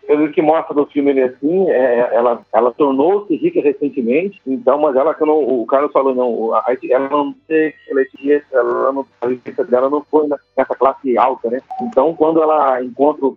[0.07, 4.77] pelo que mostra no filme ele é assim, é, ela, ela tornou-se rica recentemente, então,
[4.79, 8.05] mas ela que o Carlos falou, não, a- ela não tem ela, é
[8.51, 9.27] ela não, a
[9.63, 11.59] dela não foi nessa classe alta, né?
[11.81, 13.35] Então, quando ela encontra o,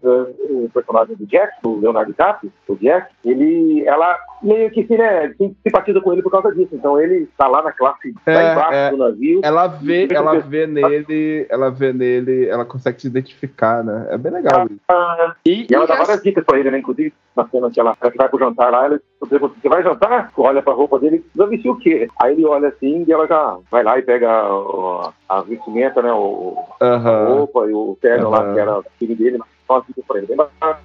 [0.51, 5.33] o personagem do Jack, o Leonardo DiCaprio, o Jack, ele, ela meio que se, né,
[5.39, 6.71] sim- simpatiza com ele por causa disso.
[6.75, 8.91] Então, ele tá lá na classe, É, lá embaixo é.
[8.91, 9.41] do navio.
[9.43, 14.07] ela vê, ela vê nele, ela vê nele, ela consegue se identificar, né?
[14.11, 14.67] É bem legal.
[14.67, 14.81] isso.
[14.89, 16.79] Ah, E, E ela e dá várias dicas pra ele, né?
[16.79, 20.31] Inclusive, na cena que ela, ela vai pro jantar lá, ela pergunta, você vai jantar?
[20.37, 22.09] Olha pra roupa dele, vai vestir o quê?
[22.21, 26.12] Aí ele olha assim e ela já vai lá e pega o- a vestimenta, né?
[26.12, 27.25] O, a Aham.
[27.27, 28.38] roupa e o terno Aham.
[28.47, 30.27] lá, que era filho dele, mas só dica pra ele.
[30.27, 30.79] Bem bacana.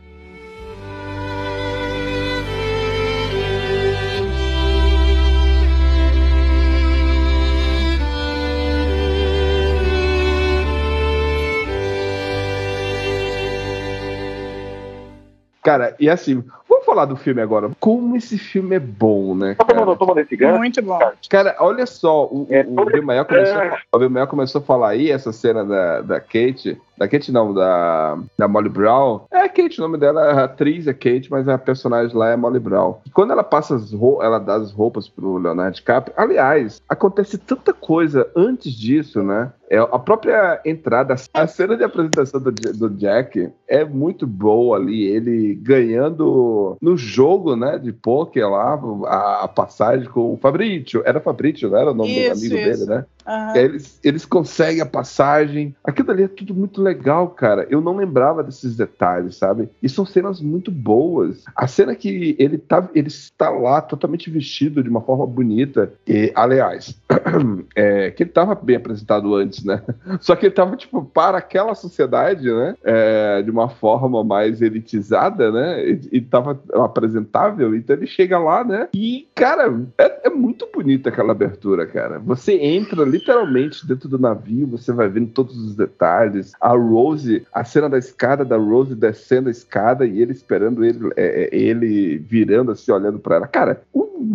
[15.64, 16.44] Cara, e assim,
[16.82, 17.70] vamos falar do filme agora.
[17.80, 19.56] Como esse filme é bom, né?
[19.56, 21.00] Tomando, Cara, tomando esse gancho, Muito bom.
[21.30, 24.90] Cara, olha só, o, É, o, o Bimael começou, a- o Bimael começou a falar
[24.90, 26.80] aí essa cena da, da Kate.
[26.98, 29.22] Da Kate não, da, da Molly Brown.
[29.32, 32.36] É a Kate, o nome dela, a atriz é Kate, mas a personagem lá é
[32.36, 32.98] Molly Brown.
[33.06, 36.14] E quando ela passa as roupas, ela dá as roupas pro Leonardo DiCaprio.
[36.16, 39.52] Aliás, acontece tanta coisa antes disso, né?
[39.68, 45.06] É, a própria entrada, a cena de apresentação do, do Jack é muito boa ali.
[45.06, 51.02] Ele ganhando no jogo, né, de pôquer lá, a, a passagem com o Fabrício.
[51.06, 52.86] Era Fabrício, não era o nome do Isso, amigo isso.
[52.86, 53.06] dele, né?
[53.28, 55.76] E aí eles, eles conseguem a passagem.
[55.84, 57.68] Aquilo ali é tudo muito legal, cara.
[57.70, 59.70] Eu não lembrava desses detalhes, sabe?
[59.82, 61.44] E são cenas muito boas.
[61.56, 65.94] A cena que ele tá, ele está lá totalmente vestido de uma forma bonita.
[66.08, 66.96] E, aliás,
[67.76, 69.82] é, que ele estava bem apresentado antes, né?
[70.20, 72.76] Só que ele estava tipo para aquela sociedade, né?
[72.84, 75.90] É, de uma forma mais elitizada, né?
[75.90, 77.76] E, e tava apresentável.
[77.76, 78.90] Então ele chega lá, né?
[78.94, 82.20] E cara, é, é muito bonita aquela abertura, cara.
[82.20, 86.54] Você entra literalmente dentro do navio, você vai vendo todos os detalhes.
[86.60, 91.12] A Rose, a cena da escada da Rose descendo a escada e ele esperando ele,
[91.16, 93.48] é, é, ele virando assim, olhando pra ela.
[93.48, 93.82] Cara,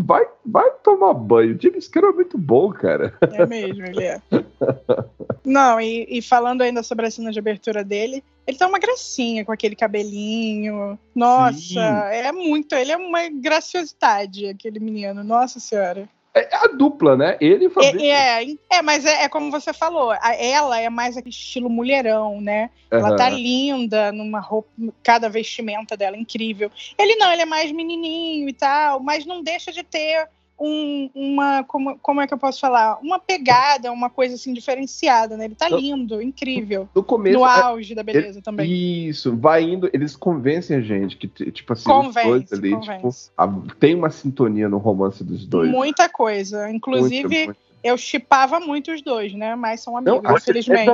[0.05, 1.55] vai, vai tomar banho.
[1.55, 3.15] O James Cameron é muito bom, cara.
[3.21, 4.21] É mesmo, ele é.
[5.45, 9.45] Não, e, e falando ainda sobre a cena de abertura dele, ele tá uma gracinha
[9.45, 10.99] com aquele cabelinho.
[11.15, 11.79] Nossa, Sim.
[11.79, 12.75] é muito.
[12.75, 15.23] Ele é uma graciosidade, aquele menino.
[15.23, 16.09] Nossa Senhora.
[16.35, 17.39] É a dupla, né?
[17.41, 17.99] Ele e Fabrício.
[17.99, 21.71] É, é, é, mas é, é como você falou, a- ela é mais aquele estilo
[21.71, 22.69] mulherão, né?
[22.91, 24.69] Ela tá linda numa roupa,
[25.03, 26.71] cada vestimenta dela é incrível.
[26.99, 31.63] Ele não, ele é mais menininho e tal, mas não deixa de ter um- uma,
[31.65, 32.99] como, como é que eu posso falar?
[33.03, 35.45] Uma pegada, uma coisa assim diferenciada, né?
[35.47, 36.89] Ele tá lindo, incrível.
[36.95, 37.39] No começo.
[37.39, 38.71] No é- auge da beleza também.
[39.09, 43.31] Isso, vai indo, eles convencem a gente que, tipo assim, Convence, os dois ali, convence.
[43.31, 45.71] tipo, a- tem uma sintonia no romance dos dois.
[45.71, 46.71] Muita coisa.
[46.71, 47.67] Inclusive, Muito, muito.
[47.83, 49.55] Eu chipava muito os dois, né?
[49.55, 50.87] Mas são amigos, Não, infelizmente.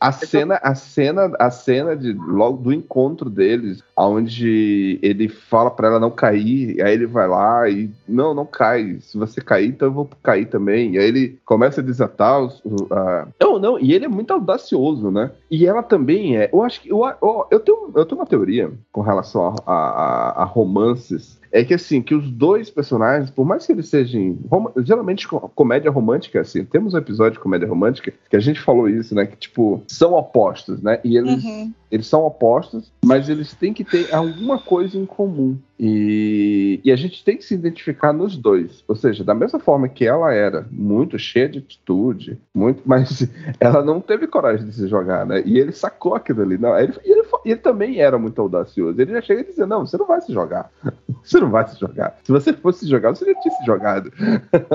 [0.00, 5.88] A cena, a cena, a cena de logo do encontro deles, onde ele fala pra
[5.88, 8.98] ela não cair, aí ele vai lá e não, não cai.
[9.00, 10.94] Se você cair, então eu vou cair também.
[10.94, 13.28] E aí ele começa a desatar os, a...
[13.40, 15.30] Não, não, e ele é muito audacioso, né?
[15.50, 16.50] E ela também é.
[16.52, 20.42] Eu acho que eu, eu, eu tenho, eu tenho uma teoria com relação a- a-
[20.42, 24.38] a romances é que assim, que os dois personagens, por mais que eles sejam.
[24.78, 28.88] Geralmente, co- comédia romântica, assim, temos um episódio de comédia romântica que a gente falou
[28.88, 29.26] isso, né?
[29.26, 31.00] Que, tipo, são opostos, né?
[31.04, 31.72] E eles, Uhum.
[31.90, 35.58] eles são opostos, mas eles têm que ter alguma coisa em comum.
[35.78, 38.84] E, e a gente tem que se identificar nos dois.
[38.86, 43.82] Ou seja, da mesma forma que ela era muito cheia de atitude, muito, mas ela
[43.82, 45.42] não teve coragem de se jogar, né?
[45.44, 46.58] E ele sacou aquilo ali.
[46.58, 49.00] Não, ele, e ele, ele também era muito audacioso.
[49.00, 50.70] Ele já chega a dizer: Não, você não vai se jogar.
[51.22, 52.18] Você não vai se jogar.
[52.24, 54.10] Se você fosse se jogar, você já tinha se jogado.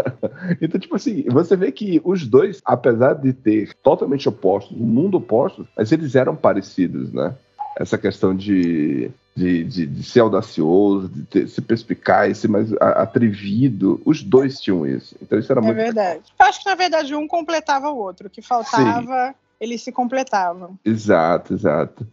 [0.61, 5.17] então, tipo assim, você vê que os dois, apesar de ter totalmente opostos, um mundo
[5.17, 7.33] oposto, mas eles eram parecidos, né?
[7.77, 13.99] Essa questão de, de, de, de ser audacioso, de ter, ser perspicaz, ser mais atrevido.
[14.05, 15.15] Os dois tinham isso.
[15.21, 15.75] Então isso era É muito.
[15.77, 16.21] verdade.
[16.39, 18.27] Eu acho que, na verdade, um completava o outro.
[18.27, 20.77] O que faltava, eles se completavam.
[20.85, 22.07] Exato, exato.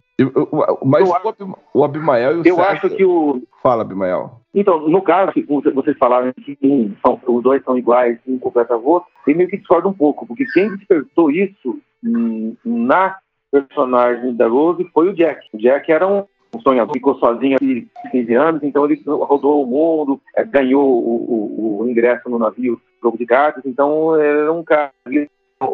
[0.84, 3.42] Mas Eu o, Abim- o Abimael e o Eu César- acho que o.
[3.62, 4.40] Fala, Abimael.
[4.54, 8.76] Então, no caso, que vocês falaram que um são- os dois são iguais um completa
[8.76, 13.16] o outro, eu meio que discordo um pouco, porque quem despertou isso hum, na
[13.50, 15.46] personagem da Rose foi o Jack.
[15.52, 19.66] O Jack era um um sonhador, ficou sozinho de 15 anos, então ele rodou o
[19.66, 24.62] mundo, eh, ganhou o, o- o ingresso no navio jogo de cartas, então era um
[24.62, 24.92] cara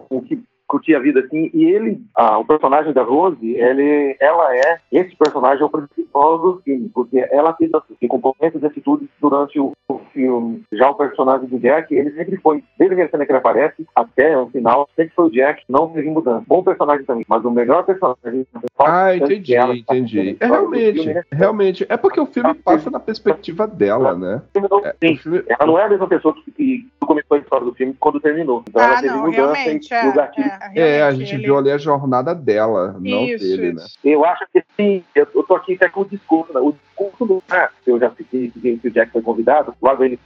[0.08, 4.54] o que curtia a vida assim, e ele, ah, o personagem da Rose, ele, ela
[4.54, 9.08] é, esse personagem é o principal do filme, porque ela teve tem componentes e atitudes
[9.20, 10.62] durante o, o filme.
[10.72, 14.36] Já o personagem do Jack, ele sempre foi, desde a cena que ele aparece até
[14.36, 16.44] o final, sempre foi o Jack, não teve mudança.
[16.46, 18.46] Bom personagem também, mas o melhor personagem...
[18.78, 20.36] Ah, entendi, ela- entendi.
[20.38, 21.22] É realmente, filme, né?
[21.32, 21.86] realmente.
[21.88, 24.42] É porque o filme passa na perspectiva dela, né?
[24.84, 25.16] É, sim.
[25.16, 28.20] filme- Ela não é a mesma pessoa que, que começou a história do filme quando
[28.20, 28.62] terminou.
[28.68, 29.90] Então ela ah, teve não, mudança realmente.
[29.90, 33.24] e, É, o gatilho é, É, a gente ele- viu ali a jornada dela, não
[33.24, 33.82] Isso, dele, né?
[33.84, 33.98] isso.
[34.04, 36.60] Eu acho que sim, eu, eu tô aqui até com o discurso, né?
[36.60, 40.18] O discurso do ah, eu já citei que, o Jack foi convidado, logo ele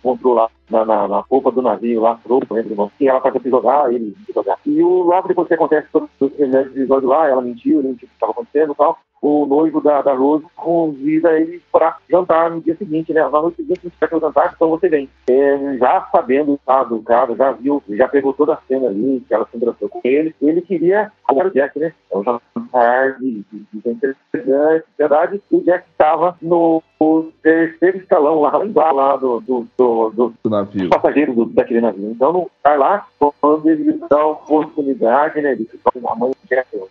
[0.00, 2.90] encontrou lá na, na, na roupa do navio, lá, roupa, lembra, irmão?
[2.98, 4.58] E ela pode se jogar, ele jogar.
[4.66, 8.08] E o, logo depois que acontece todo o episódio lá, ela mentiu, ele mentiu o
[8.08, 8.98] que estava acontecendo e tal.
[9.20, 13.20] O noivo da, da Rose convida ele para jantar no dia seguinte, né?
[13.20, 15.08] Na noite seguinte, se tiver que jantar, então você vem.
[15.28, 19.34] É, já sabendo tá, do cara, já viu, já pegou toda a cena ali, que
[19.34, 20.32] ela se engraçou com ele.
[20.40, 21.92] Ele queria, agora o Jack, né?
[22.10, 25.42] É um jantar de, de, de interessante, verdade.
[25.50, 26.82] O Jack estava no,
[27.42, 30.88] terceiro escalão lá, lá embaixo, lá do, do, do, do Do navio.
[30.90, 32.10] passageiro do, daquele navio.
[32.10, 33.06] Então, no lugar lá,
[33.40, 35.52] quando ele dá a oportunidade, né?
[35.52, 35.68] Ele,
[36.04, 36.32] a mãe,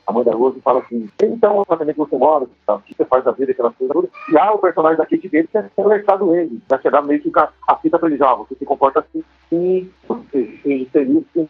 [0.07, 2.75] a mãe da Rose fala assim: então, exatamente que você mora, tá?
[2.75, 4.09] o que você faz da vida, aquelas coisas todas.
[4.31, 6.59] E há o personagem da Kate dele que é conversado ele.
[6.67, 9.89] Vai chegar meio que a, a fita pra ele já, você se comporta assim, sim,
[10.07, 11.49] você feliz, sim,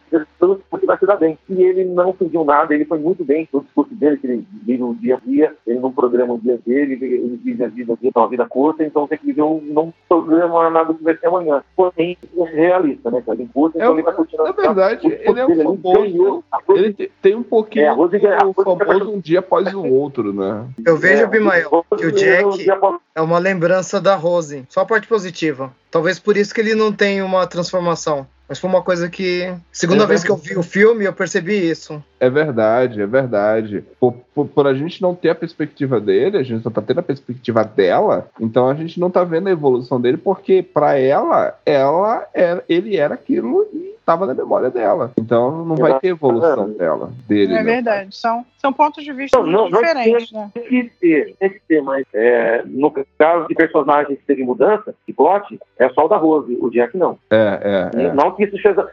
[0.70, 1.38] você vai se dar bem.
[1.48, 4.82] E ele não fingiu nada, ele foi muito bem no discurso dele, que ele vive
[4.82, 8.12] o dia a dia, ele não programa o dia dele, ele, vive a vida dele,
[8.14, 11.62] uma vida curta, então tem que viver um, não programa nada que vai ser amanhã.
[11.76, 13.22] Porém, é realista, né?
[13.24, 13.42] Cara?
[13.42, 14.14] Em curta, então É, ele vai.
[14.38, 16.44] Na verdade, ele é um famoso.
[16.66, 20.32] coisa- Ele te- tem um pouquinho É, o Rose- famoso um dia após o outro,
[20.32, 20.66] né?
[20.84, 22.66] Eu vejo, é, Abimael, que o Jack
[23.14, 24.64] é uma lembrança da Rose.
[24.68, 25.72] Só a parte positiva.
[25.90, 28.26] Talvez por isso que ele não tem uma transformação.
[28.48, 29.52] Mas foi uma coisa que.
[29.70, 32.02] Segunda É vez que eu vi o filme, eu percebi isso.
[32.18, 33.84] É verdade, é verdade.
[34.00, 37.00] Por, por, por a gente não ter a perspectiva dele, a gente só tá tendo
[37.00, 41.58] a perspectiva dela, então a gente não tá vendo a evolução dele, porque pra ela,
[41.66, 45.12] ela era, ele era aquilo e tava na memória dela.
[45.18, 47.52] Então não vai ter evolução dela, dele.
[47.52, 47.74] É né?
[47.74, 48.16] verdade.
[48.16, 50.50] São, são pontos de vista Não, não, muito não diferentes, né?
[50.54, 54.94] Tem que ter, tem que ter, mas é, no caso de personagens que teve mudança
[55.06, 57.18] de plot, é só o da Rose, o Jack não.
[57.30, 58.12] É, é, é.
[58.14, 58.88] Não que isso seja.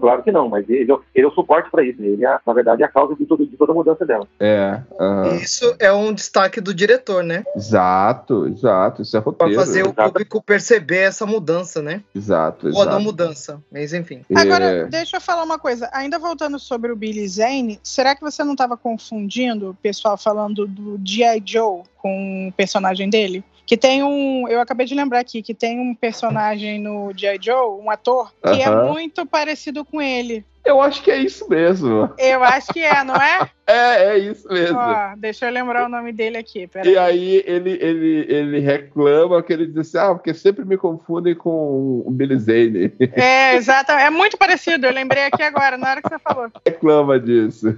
[0.00, 2.02] Claro que não, mas ele, ele é o suporte para isso.
[2.02, 4.26] Ele, é, na verdade, é a causa de, tudo, de toda a mudança dela.
[4.40, 5.34] É, aham.
[5.36, 7.44] Isso é um destaque do diretor, né?
[7.54, 9.02] exato, exato.
[9.02, 9.54] Isso é Pra roteiro.
[9.54, 10.08] fazer o exato.
[10.08, 12.02] público perceber essa mudança, né?
[12.14, 13.02] Exato, Ou a não exato.
[13.04, 13.62] mudança.
[13.70, 14.21] Mas enfim.
[14.34, 15.88] Agora, É, deixa eu falar uma coisa.
[15.92, 20.66] Ainda voltando sobre o Billy Zane, será que você não estava confundindo o pessoal falando
[20.66, 21.42] do G.I.
[21.44, 23.44] Joe com o personagem dele?
[23.64, 24.48] Que tem um.
[24.48, 27.38] Eu acabei de lembrar aqui que tem um personagem no G.I.
[27.40, 28.92] Joe, um ator, que é Aham.
[28.92, 30.44] muito parecido com ele.
[30.64, 32.12] Eu acho que é isso mesmo.
[32.18, 33.48] Eu acho que é, não é?
[33.64, 34.76] É, é isso mesmo.
[34.76, 36.66] Ó, deixa eu lembrar o nome dele aqui.
[36.66, 36.92] Peraí.
[36.92, 41.34] E aí ele, ele, ele reclama que ele diz assim, ah, porque sempre me confundem
[41.34, 42.92] com o Billy Zane.
[43.12, 43.92] É, exato.
[43.92, 44.86] É muito parecido.
[44.86, 46.50] Eu lembrei aqui agora, na hora que você falou.
[46.66, 47.68] reclama disso.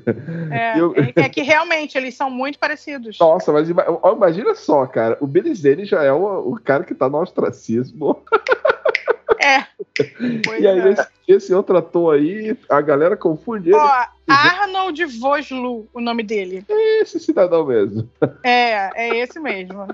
[0.50, 3.18] É, Eu- é, é que realmente eles são muito parecidos.
[3.20, 5.18] Nossa, mas imagina só, cara.
[5.20, 8.24] O Billy Zane já é o, o cara que tá no ostracismo.
[9.38, 9.64] É.
[10.44, 10.88] Pois E aí, é.
[10.92, 13.78] esse, esse outro ator aí, a galera confunde ele.
[13.78, 16.64] Ó, Arnold Voslu, o nome dele.
[16.68, 18.08] É esse cidadão mesmo.
[18.42, 19.87] É, é esse mesmo.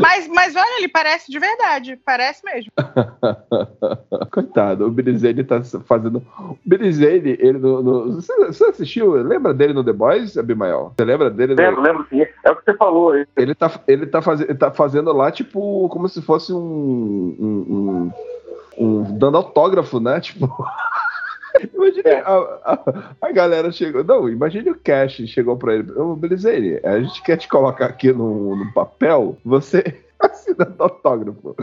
[0.00, 1.98] Mas, mas olha, ele parece de verdade.
[2.04, 2.70] Parece mesmo.
[4.30, 6.22] Coitado, o Billy Zane tá fazendo.
[6.38, 7.82] O Billy Zane, ele no.
[7.82, 9.12] no- Você, você assistiu?
[9.22, 10.92] Lembra dele no The Boys, Abimael?
[10.96, 11.60] Você lembra dele no.
[11.60, 12.22] Lembro, lembro sim.
[12.44, 13.26] É o que você falou aí.
[13.36, 17.66] Ele tá, ele, tá faz, ele tá fazendo lá, tipo, como se fosse um, um-
[17.68, 18.12] um-
[19.12, 20.20] dando autógrafo, né?
[20.20, 20.48] Tipo.
[21.74, 24.04] Imagina a, a, a galera chegou.
[24.04, 25.90] Não, imagine o Cash chegou pra ele.
[25.92, 31.54] Ô, Belizene, a gente quer te colocar aqui no, no papel, você assinando autógrafo.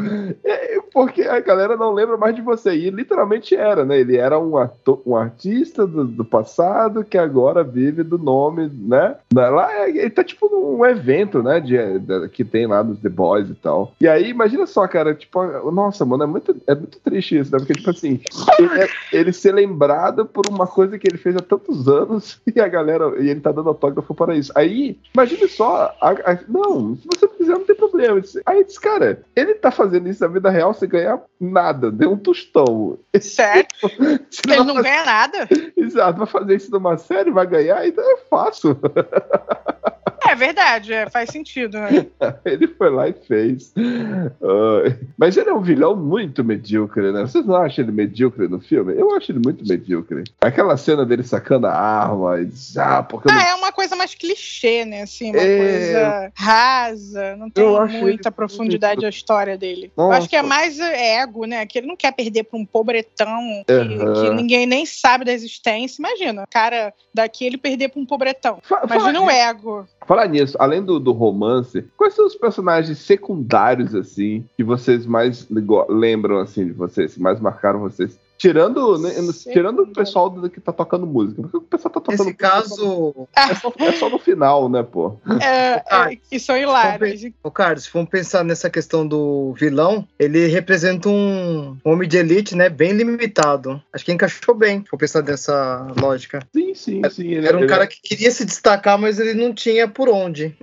[0.43, 2.75] É, porque a galera não lembra mais de você.
[2.75, 3.99] E literalmente era, né?
[3.99, 9.15] Ele era um, ator, um artista do, do passado que agora vive do nome, né?
[9.33, 11.59] Lá é- ele tá tipo num evento, né?
[11.59, 13.93] De, da- que tem lá nos The Boys e tal.
[14.01, 17.59] E aí, imagina só, cara, tipo, nossa, mano, é muito, é muito triste isso, né?
[17.59, 18.19] Porque, tipo assim,
[18.59, 22.59] ele, é- ele ser lembrado por uma coisa que ele fez há tantos anos e
[22.59, 24.51] a galera, e ele tá dando autógrafo para isso.
[24.55, 28.21] Aí, imagine só, a- a- não, se você quiser, não tem problema.
[28.45, 32.17] Aí diz, cara, ele tá fazendo isso na vida real sem ganhar nada, deu um
[32.17, 32.99] tostão.
[33.19, 33.75] Certo?
[33.87, 35.47] Ele vai não ganha nada.
[35.75, 38.77] Exato, vai fazer isso numa série, vai ganhar, então é fácil.
[40.29, 42.05] É verdade, é, faz sentido, né?
[42.45, 43.73] Ele foi lá e fez.
[43.77, 47.21] Ah, mas ele é um vilão muito medíocre, né?
[47.21, 48.93] Vocês não acham ele medíocre no filme?
[48.97, 50.23] Eu acho ele muito medíocre.
[50.41, 53.71] Aquela cena dele sacando a arma e diz, ah, porque eu não Ah, é uma
[53.71, 55.03] coisa mais clichê, né?
[55.03, 55.57] Assim, uma É.
[55.57, 59.91] coisa rasa, não tem Eu muita profundidade a história dele.
[59.97, 60.17] Eu Nossa.
[60.19, 61.65] acho que é mais ego, né?
[61.65, 64.13] Que ele não quer perder pra um pobretão que, Aham.
[64.13, 66.01] que ninguém nem sabe da existência.
[66.01, 68.59] Imagina, o cara daqui ele perder pra um pobretão.
[68.63, 69.87] Fa- Imagina o ego.
[70.17, 75.47] Falar nisso, além do, do romance, quais são os personagens secundários, assim, que vocês mais
[75.87, 78.17] lembram, assim, de vocês, que mais marcaram vocês?
[78.37, 79.09] Tirando, né,
[79.51, 81.41] tirando o pessoal do- que tá tocando música.
[81.41, 85.17] Porque o pessoal tá tocando Nesse caso, É só, é só no final, né, pô?
[85.41, 87.23] É, é, que são hilários.
[87.43, 92.55] Ô, Carlos, se formos pensar nessa questão do vilão, ele representa um homem de elite,
[92.55, 92.69] né?
[92.69, 93.81] Bem limitado.
[93.91, 96.39] Acho que encaixou bem, se for pensar dessa lógica.
[96.53, 97.27] Sim, sim, sim.
[97.31, 100.55] Ele, Era um ele- cara que queria se destacar, mas ele não tinha por onde.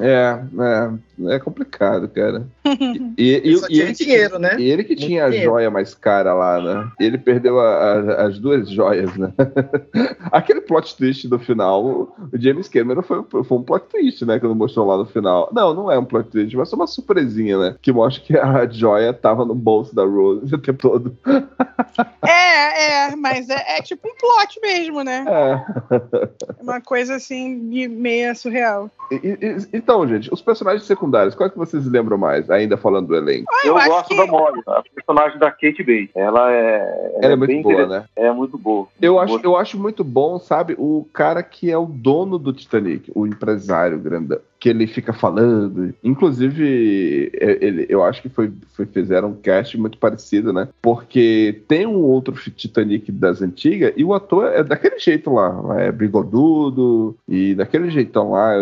[0.00, 0.90] É, é,
[1.30, 2.46] é complicado, cara.
[3.18, 4.56] E, e, Ele só e tinha ele, dinheiro, né?
[4.58, 5.50] e ele que Muito tinha a dinheiro.
[5.52, 6.90] joia mais cara lá, né?
[6.98, 9.32] Ele perdeu a- a- as duas joias, né?
[10.32, 14.38] Aquele plot twist do final, o James Cameron foi, foi um plot twist, né?
[14.40, 15.50] Quando mostrou lá no final.
[15.52, 17.76] Não, não é um plot twist, mas é uma surpresinha, né?
[17.82, 21.16] Que mostra que a joia tava no bolso da Rose o tempo todo.
[22.26, 25.24] É, é, mas é, é tipo um plot mesmo, né?
[25.28, 25.94] É.
[26.58, 28.90] É uma coisa assim, de meia surreal.
[29.10, 32.50] E- e- então, gente, os personagens secundários, qual é que vocês lembram mais?
[32.50, 33.44] Ainda falando do elenco.
[33.52, 36.10] Ah, Eu, eu gosto que- da Molly, a personagem da Kate Bates.
[36.14, 38.04] Ela é, Ela é muito bem boa, né?
[38.16, 38.86] É muito boa.
[39.00, 39.54] Eu Muito acho, boa.
[39.54, 43.98] eu acho muito bom, sabe, o cara que é o dono do Titanic, o empresário
[43.98, 45.92] grandão, que ele fica falando.
[46.04, 50.68] Inclusive, ele, eu acho que foi, foi- fizeram um cast muito parecido, né?
[50.80, 55.90] Porque tem um outro Titanic das antigas e o ator é daquele jeito lá, é
[55.90, 58.52] bigodudo e daquele jeitão lá,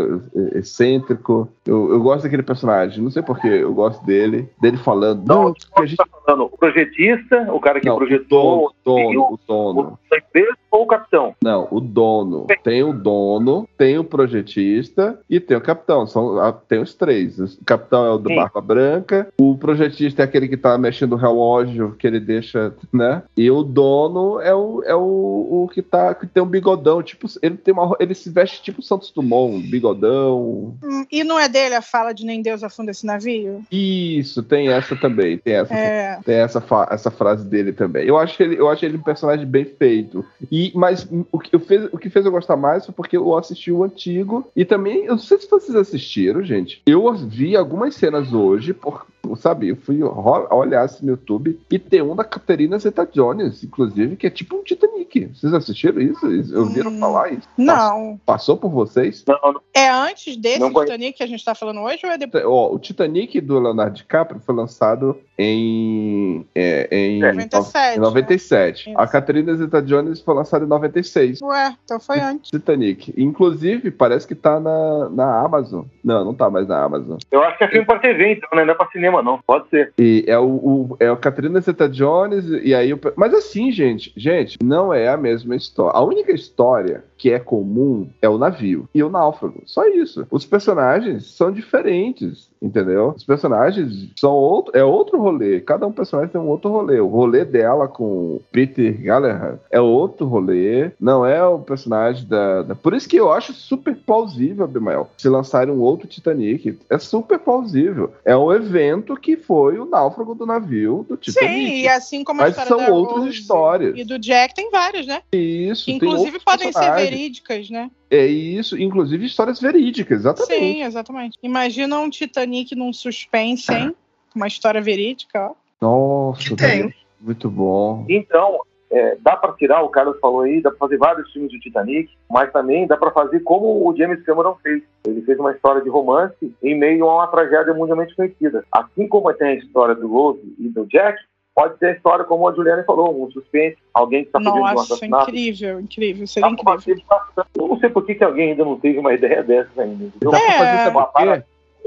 [0.54, 1.46] excêntrico.
[1.66, 5.26] Eu, eu gosto daquele personagem, não sei porquê, eu gosto dele, dele falando.
[5.26, 5.96] Não, Não, porque a gente.
[5.96, 9.98] tá falando o projetista, o cara que Não, projetou dono, o dono, o dono.
[10.06, 11.34] o da empresa ou o capitão?
[11.42, 12.46] Não, o dono.
[12.62, 16.06] Tem o dono, tem o projetista e tem o capitão.
[16.06, 17.38] São, ah, tem os três.
[17.38, 18.36] O capitão é o do Sim.
[18.36, 23.22] Barba Branca, o projetista é aquele que tá mexendo o relógio, que ele deixa, né?
[23.36, 27.26] E o dono é o, é o, o que tá que tem um bigodão, tipo,
[27.42, 30.74] ele tem uma ele se veste tipo Santos Dumont, um bigodão.
[30.82, 33.62] Hum, E não é dele a fala de nem Deus afunda esse navio?
[33.70, 36.18] Isso, tem essa também, tem essa É.
[36.24, 38.06] Tem essa, essa frase dele também.
[38.06, 40.24] Eu acho ele, eu acho ele um personagem bem feito.
[40.50, 43.36] E, mas o que, eu fez, o que fez eu gostar mais foi porque eu
[43.36, 44.46] assisti o antigo.
[44.54, 46.82] E também, eu não sei se vocês assistiram, gente.
[46.86, 49.06] Eu vi algumas cenas hoje, por,
[49.36, 54.26] sabe, eu fui olhar assim no YouTube e tem um da Caterina Zeta-Jones, inclusive, que
[54.26, 55.26] é tipo um Titanic.
[55.34, 56.26] Vocês assistiram isso?
[56.58, 56.98] Ouviram Hum.
[56.98, 57.48] falar isso?
[57.56, 58.20] Não.
[58.26, 59.24] Passou por vocês?
[59.26, 59.60] Não, não.
[59.74, 60.72] É antes desse Não.
[60.72, 62.44] Titanic que a gente tá falando hoje ou é depois?
[62.44, 67.96] Ó, o Titanic do Leonardo DiCaprio foi lançado em, é, em, 97.
[67.96, 68.90] em 97.
[68.90, 68.98] Isso.
[68.98, 71.40] A Caterina Zeta-Jones foi lançada em 96.
[71.40, 71.46] Né?
[71.48, 72.50] Ué, então foi antes.
[72.50, 73.12] Titanic.
[73.16, 75.84] Inclusive, parece que tá na, na Amazon.
[76.04, 77.18] Não, não tá mais na Amazon.
[77.30, 78.64] Eu acho que é filme pra TV, então, né?
[78.64, 79.40] Não é pra cinema, não.
[79.46, 79.92] Pode ser.
[79.98, 84.58] E é o, o é o Caterina Zeta-Jones e aí o, mas assim, gente, gente,
[84.62, 85.98] não é a mesma história.
[85.98, 89.62] A única história que é comum é o navio e o náufrago.
[89.66, 90.26] Só isso.
[90.30, 93.12] Os personagens são diferentes, entendeu?
[93.14, 95.60] Os personagens são outro, é outro rolê.
[95.60, 96.98] Cada um personagem tem um outro rolê.
[96.98, 100.92] O rolê dela com Peter Gallagher é outro rolê.
[100.98, 105.28] Não é o personagem da, da- Por isso que eu acho super plausível, Abimael, se
[105.28, 106.78] lançarem um outro Titanic.
[106.88, 108.14] É super plausível.
[108.24, 111.54] É um evento que foi o náufrago do navio do Titanic.
[111.66, 113.98] Sim, e assim como a Mas história são outras Rose histórias.
[113.98, 115.20] E do Jack tem várias, né?
[115.32, 117.09] Isso, inclusive podem ser.
[117.10, 117.90] Verídicas, né?
[118.10, 120.58] É isso, inclusive histórias verídicas, exatamente.
[120.58, 121.38] Sim, exatamente.
[121.42, 123.94] Imagina um Titanic num suspense, hein?
[124.34, 125.54] Uma história verídica, ó.
[125.80, 126.94] Nossa, Que tem.
[127.20, 128.06] Muito bom.
[128.08, 131.60] Então, é, dá pra tirar, o Carlos falou aí, dá pra fazer vários filmes de
[131.60, 134.82] Titanic, mas também dá pra fazer como o James Cameron fez.
[135.06, 138.64] Ele fez uma história de romance em meio a uma tragédia mundialmente conhecida.
[138.72, 141.18] Assim como tem a história do Rose e do Jack,
[141.60, 144.60] pode ter a história, como a Juliana falou, um suspense, alguém que está de um
[144.60, 145.30] Nossa, assassinato.
[145.30, 146.26] incrível, incrível.
[146.26, 147.02] Seria Dá pra incrível.
[147.06, 147.48] fazer.
[147.58, 150.04] Eu não sei por que, que alguém ainda não teve uma ideia dessas ainda.
[150.04, 150.30] entendeu?
[150.30, 150.58] Dá pra É.
[150.58, 151.44] fazer sabe o quê?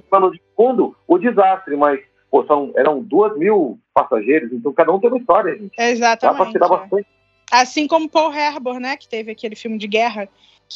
[0.09, 1.99] plano de fundo, o desastre, mas
[2.29, 5.69] pô, são, eram duas mil passageiros, então cada um tem uma história, gente.
[5.69, 6.51] Dá pra Exatamente.
[6.51, 6.69] tirar é.
[6.69, 7.07] bastante.
[7.51, 8.95] Assim como Paul Harbor, né?
[8.97, 10.27] Que teve aquele filme de guerra,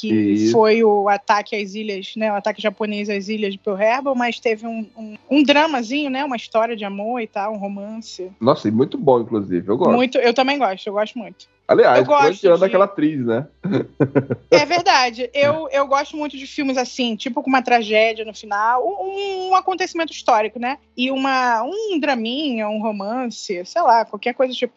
[0.01, 0.51] que Isso.
[0.51, 2.31] foi o ataque às ilhas, né?
[2.31, 6.23] O ataque japonês às ilhas de Pearl Harbor, mas teve um, um, um dramazinho, né?
[6.23, 8.31] Uma história de amor e tal, um romance.
[8.39, 9.67] Nossa, e muito bom, inclusive.
[9.67, 9.93] Eu gosto.
[9.93, 11.47] Muito, eu também gosto, eu gosto muito.
[11.67, 13.47] Aliás, eu gosto flanqueando de- aquela atriz, né?
[14.49, 15.29] É verdade.
[15.33, 19.55] Eu, eu gosto muito de filmes assim, tipo com uma tragédia no final, um, um
[19.55, 20.77] acontecimento histórico, né?
[20.95, 24.73] E uma, um draminha, um romance, sei lá, qualquer coisa do tipo.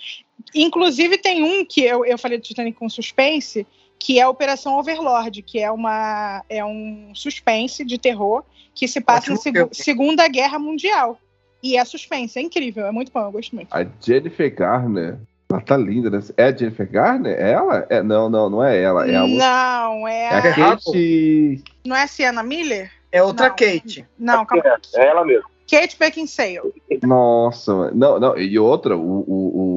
[0.55, 3.67] Inclusive, tem um que eu, eu falei do Titanic com suspense,
[4.01, 8.43] que é a Operação Overlord, que é, uma, é um suspense de terror
[8.75, 9.69] que se passa Ótimo na filme.
[9.73, 11.21] Segunda Guerra Mundial.
[11.63, 13.69] E é suspense, é incrível, é muito bom, eu gosto muito.
[13.71, 15.19] A Jennifer Garner.
[15.51, 16.21] Ela tá linda, né?
[16.37, 17.39] É a Jennifer Garner?
[17.39, 17.87] É ela?
[17.91, 19.07] É, não, não, não é ela.
[19.07, 21.65] É a, Não, é é a, a Kate.
[21.85, 22.91] não é a Sienna Miller?
[23.13, 23.57] É outra Não.
[23.57, 24.07] Kate.
[24.19, 24.65] Não, calma.
[24.95, 25.51] É, é ela mesmo.
[25.71, 26.73] Kate Beckinsale.
[27.03, 28.39] Nossa, não, não.
[28.39, 29.01] E outra, o.
[29.01, 29.70] o, o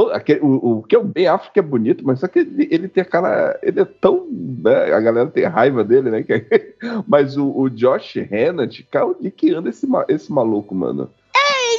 [0.00, 2.68] todo, aquele, o, o que eu bem acho que é bonito, mas só que ele,
[2.70, 3.58] ele tem a cara.
[3.62, 4.26] Ele é tão.
[4.30, 6.22] Né, a galera tem raiva dele, né?
[6.22, 6.74] que-
[7.08, 11.10] mas o, o Josh Hannett, cara, onde que anda esse, esse maluco, mano?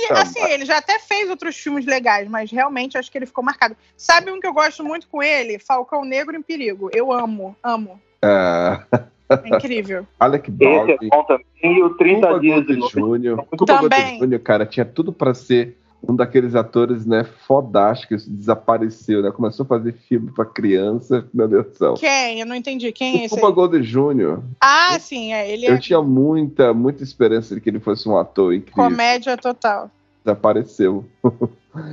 [0.07, 3.43] Tá, Assim, ele já até fez outros filmes legais, mas realmente acho que ele ficou
[3.43, 3.75] marcado.
[3.95, 5.59] Sabe um que eu gosto muito com ele?
[5.59, 6.89] Falcão Negro em Perigo.
[6.91, 8.01] Eu amo, amo.
[8.23, 8.83] ah,
[9.29, 10.07] É incrível.
[10.19, 11.09] Alec Esse é Baldwin.
[11.09, 11.45] bom também.
[11.63, 12.73] E o 30 Cuba dias de.
[12.99, 14.17] Muito Cuba Também.
[14.17, 19.31] Gooding Jr., cara, tinha tudo pra ser um daqueles atores, né, fodásticos, desapareceu, né?
[19.31, 21.93] Começou a fazer filme pra criança, meu Deus do céu.
[21.95, 22.39] Quem?
[22.39, 22.91] Eu não entendi.
[22.91, 23.51] Quem é O esse Cuba?
[23.51, 25.51] Gooding Jr., Ah, sim, é.
[25.51, 28.83] Ele é eu tinha muita, muita esperança de que ele fosse um ator incrível.
[28.83, 29.91] comédia total.
[30.23, 31.05] Desapareceu.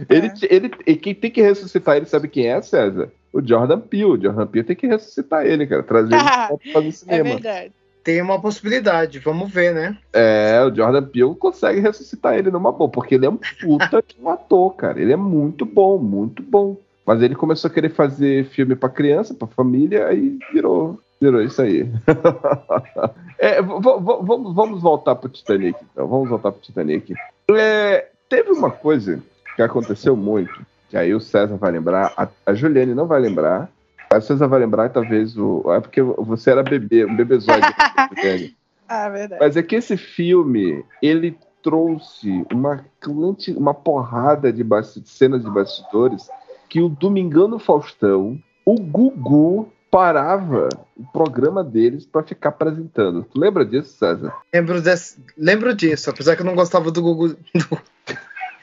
[0.08, 0.16] É.
[0.16, 3.12] ele, ele, e quem tem que ressuscitar ele, sabe quem é, César?
[3.30, 4.04] O Jordan Peele.
[4.06, 5.82] O Jordan Peele tem que ressuscitar ele, cara.
[5.82, 7.24] Trazer ele pra fazer É cinema.
[7.24, 7.72] verdade.
[8.06, 9.98] Tem uma possibilidade, vamos ver, né?
[10.12, 14.14] É, o Jordan Peele consegue ressuscitar ele numa boa, porque ele é um puta de
[14.22, 15.00] um ator, cara.
[15.00, 16.76] Ele é muito bom, muito bom.
[17.04, 21.60] Mas ele começou a querer fazer filme pra criança, pra família, aí virou, virou isso
[21.60, 21.90] aí.
[23.38, 26.06] É, vamos, vamos voltar pro Titanic, então.
[26.06, 27.12] Vamos voltar pro Titanic.
[27.50, 29.22] É, teve uma coisa
[29.54, 33.68] que aconteceu muito, que aí o César vai lembrar, a, a Juliane não vai lembrar.
[34.16, 35.62] A César vai lembrar, talvez o.
[35.72, 37.66] É porque você era bebê, um bebezóide.
[38.88, 39.40] Ah, verdade.
[39.40, 45.50] Mas é que esse filme, ele trouxe uma, quanti- uma porrada de basti- cenas de
[45.50, 46.28] bastidores
[46.68, 53.24] que o Domingão no Faustão, o Gugu parava o programa deles pra ficar apresentando.
[53.24, 54.32] Tu lembra disso, César?
[54.54, 57.30] Lembro, desse, lembro disso, apesar que eu não gostava do Gugu.
[57.30, 57.36] do-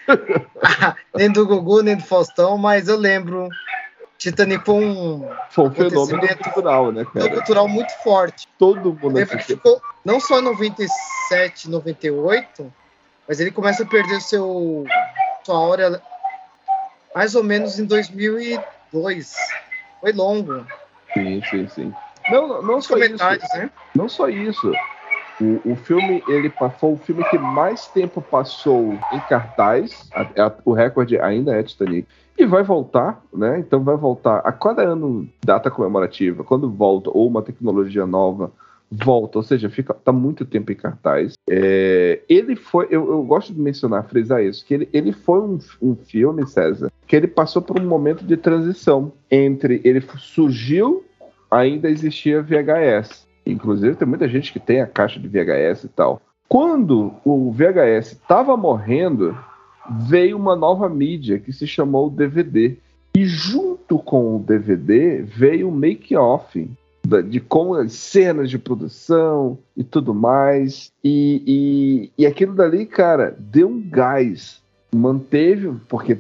[0.64, 3.50] Ah, nem do Gugu, nem do Faustão, mas eu lembro.
[4.24, 7.30] Titanic foi um Foi um fenômeno cultural, né, cara?
[7.30, 8.48] cultural muito forte.
[8.58, 9.58] Todo mundo assistiu.
[9.58, 12.74] ficou não só em 97, 98,
[13.28, 14.86] mas ele começa a perder seu
[15.44, 16.02] sua aura
[17.14, 19.36] mais ou menos em 2002.
[20.00, 20.66] Foi longo.
[21.14, 21.94] Sim, sim, sim.
[22.32, 23.18] Não, não, Os só isso.
[23.58, 23.70] né?
[23.94, 24.72] Não só isso.
[25.40, 30.10] O, o filme, ele foi o filme que mais tempo passou em cartaz.
[30.14, 32.08] A- a- o recorde ainda é Titanic.
[32.38, 33.60] E vai voltar, né?
[33.60, 38.52] Então vai voltar a cada ano, data comemorativa, quando volta, ou uma tecnologia nova,
[38.90, 41.34] volta, ou seja, fica tá muito tempo em cartaz.
[41.50, 45.58] É, ele foi, eu, eu gosto de mencionar, frisar isso, que ele, ele foi um,
[45.82, 51.04] um filme, César, que ele passou por um momento de transição entre ele surgiu,
[51.50, 53.28] ainda existia VHS.
[53.46, 56.22] Inclusive tem muita gente que tem a caixa de VHS e tal.
[56.48, 59.38] Quando o VHS estava morrendo,
[59.90, 62.78] veio uma nova mídia que se chamou DVD.
[63.16, 66.70] E junto com o DVD veio o make-off
[67.30, 70.92] de como as cenas de produção e tudo mais.
[71.04, 74.63] E, e, e aquilo dali, cara, deu um gás.
[74.96, 76.18] Manteve, porque,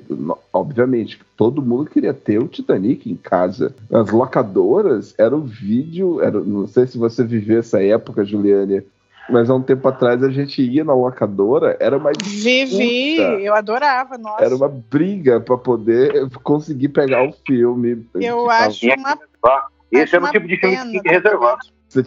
[0.51, 3.74] obviamente, todo mundo queria ter o Titanic em casa.
[3.91, 6.21] As locadoras era o vídeo.
[6.21, 8.84] Era, não sei se você viveu essa época, Juliane,
[9.30, 13.39] mas há um tempo atrás a gente ia na locadora, era uma Vivi, Puta.
[13.39, 14.43] eu adorava, nossa.
[14.43, 18.05] era uma briga para poder conseguir pegar o filme.
[18.15, 19.17] Eu Que acho tinha uma,
[19.91, 21.57] Esse acho era o uma tipo de filme que tinha que reservar.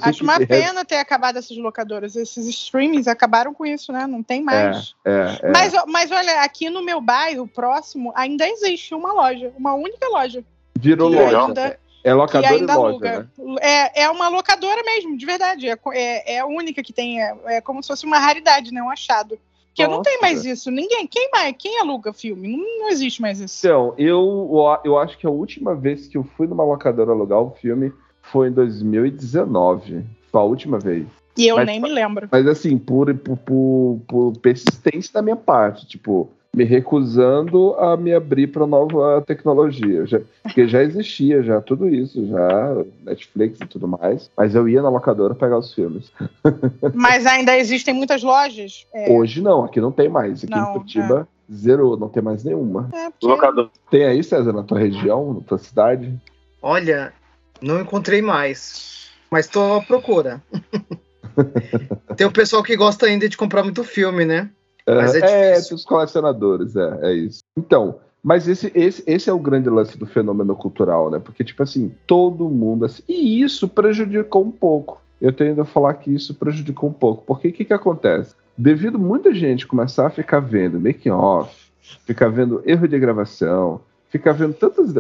[0.03, 2.17] Acho uma pena ter acabado essas locadoras.
[2.17, 4.07] Esses streamings acabaram com isso, né?
[4.07, 4.95] Não tem mais.
[5.05, 5.51] É, é.
[5.51, 10.45] Mas, mas olha, aqui no meu bairro, próximo, ainda existe uma loja, uma única loja.
[10.79, 11.47] Virou loja.
[11.47, 13.19] ainda- É Que locadora e loja, aluga.
[13.37, 13.57] né?
[13.61, 15.69] É, é uma locadora mesmo, de verdade.
[15.69, 17.21] É, é, é a única que tem.
[17.21, 18.81] É, é como se fosse uma raridade, né?
[18.83, 19.37] Um achado.
[19.69, 20.27] Porque não tem Nossa.
[20.27, 20.71] mais isso.
[20.71, 21.07] Ninguém.
[21.07, 21.55] Quem mais?
[21.59, 22.57] Quem aluga filme?
[22.57, 23.67] Não, não existe mais isso.
[23.67, 24.49] Então, eu,
[24.85, 27.93] eu acho que a última vez que eu fui numa locadora alugar um filme
[28.31, 30.05] foi em 2019.
[30.31, 31.07] Foi a última vez.
[31.37, 32.29] E eu Mas- nem me lembro.
[32.31, 38.15] Mas assim, por, por, por, por persistência da minha parte, tipo, me recusando a me
[38.15, 40.07] abrir para nova tecnologia.
[40.07, 44.31] Já, porque já existia já tudo isso, já Netflix e tudo mais.
[44.35, 46.11] Mas eu ia na locadora pegar os filmes.
[46.95, 48.87] Mas ainda existem muitas lojas.
[48.95, 50.43] É, Hoje não, aqui não tem mais.
[50.43, 52.89] Aqui Não, em Curitiba zerou, não tem mais nenhuma.
[52.95, 53.69] é porque- Locador.
[53.91, 56.19] Tem aí, César, na tua região, na tua cidade?
[56.63, 57.13] Olha,
[57.61, 59.11] não encontrei mais.
[59.31, 60.43] Mas tô à procura.
[62.17, 64.51] Tem o pessoal que gosta ainda de comprar muito filme, né?
[64.87, 65.77] Mas é é, difícil.
[65.77, 67.41] dos colecionadores, é, é isso.
[67.57, 71.19] Então, mas esse, esse, esse é o grande lance do fenômeno cultural, né?
[71.19, 72.85] Porque, tipo assim, todo mundo.
[72.85, 75.01] Assim, e isso prejudicou um pouco.
[75.21, 77.25] Eu tenho a falar que isso prejudicou um pouco.
[77.25, 78.35] Porque o que, que acontece?
[78.57, 81.55] Devido muita gente começar a ficar vendo making off,
[82.05, 84.95] ficar vendo erro de gravação, ficar vendo tantas.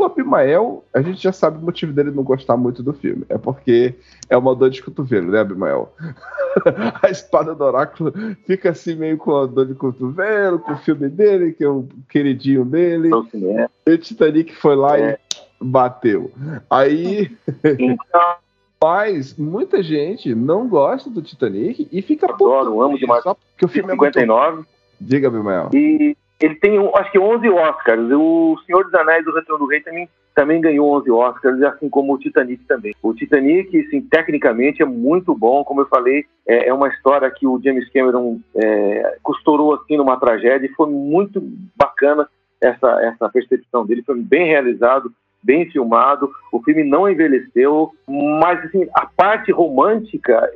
[0.00, 3.22] O Abimael, a gente já sabe o motivo dele não gostar muito do filme.
[3.28, 3.94] É porque
[4.30, 5.92] é uma dor de cotovelo, né, Abimael?
[7.02, 8.10] a espada do oráculo
[8.46, 11.86] fica assim meio com a dor de cotovelo, com o filme dele, que é o
[12.08, 13.10] queridinho dele.
[13.30, 13.68] cinema.
[13.86, 15.18] E o Titanic foi lá É.
[15.60, 16.30] e bateu.
[16.70, 17.30] Aí,
[17.62, 18.34] Então,
[18.82, 23.22] mas muita gente não gosta do Titanic e fica Adoro, puto amo demais.
[23.22, 24.18] Só porque o filme é muito...
[24.18, 24.64] 59.
[24.98, 25.68] Diga, Abimael.
[25.74, 28.10] E ele tem, acho que 11 Oscars.
[28.12, 32.14] O Senhor dos Anéis do Retorno do Rei também, também ganhou 11 Oscars, assim como
[32.14, 32.94] o Titanic também.
[33.02, 35.62] O Titanic, assim, tecnicamente, é muito bom.
[35.62, 40.18] Como eu falei, é, é uma história que o James Cameron é, costurou assim numa
[40.18, 41.42] tragédia e foi muito
[41.76, 42.26] bacana
[42.58, 44.02] essa, essa percepção dele.
[44.02, 45.12] Foi bem realizado,
[45.42, 46.30] bem filmado.
[46.50, 50.50] O filme não envelheceu, mas assim, a parte romântica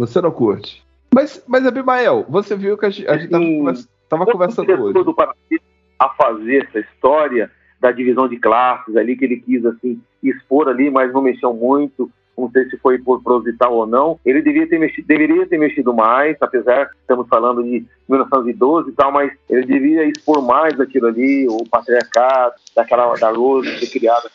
[0.00, 0.86] Você não curte.
[1.12, 4.32] Mas, mas Abimael, você viu que a gente, a gente tava, Sim.
[4.32, 5.04] conversa- tava Quando conversando hoje.
[5.04, 5.58] do
[6.00, 7.50] a fazer essa história
[7.80, 12.10] da divisão de classes ali que ele quis assim expor ali, mas não mexeu muito.
[12.36, 14.18] Não sei se foi por proposital ou não.
[14.24, 18.92] Ele deveria ter mexido, deveria ter mexido mais, apesar que estamos falando de 1912 e
[18.92, 24.30] tal, mas ele deveria expor mais aquilo ali, o patriarcado, daquela da Rose ser criada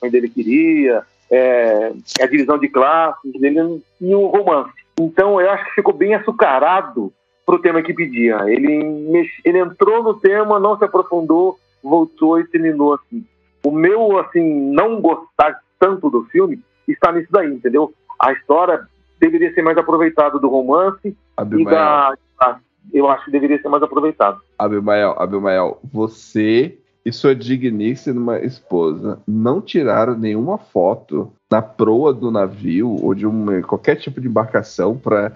[0.00, 4.72] mãe dele queria, é, a divisão de classes dele e o romance.
[4.98, 7.12] Então eu acho que ficou bem açucarado
[7.48, 8.38] pro tema que pedia.
[8.46, 13.24] Ele, mex- ele entrou no tema, não se aprofundou, voltou e terminou assim.
[13.64, 17.90] O meu, assim, não gostar tanto do filme está nisso daí, entendeu?
[18.20, 18.86] A história
[19.18, 22.14] deveria ser mais aproveitada do romance e Abimael, da...
[22.38, 22.60] da-
[22.92, 24.40] Eu acho que deveria ser mais aproveitado.
[24.58, 26.76] Abimael, Abimael, você
[27.08, 33.62] e sua digníssima esposa não tiraram nenhuma foto na proa do navio ou de uma,
[33.62, 35.32] qualquer tipo de embarcação para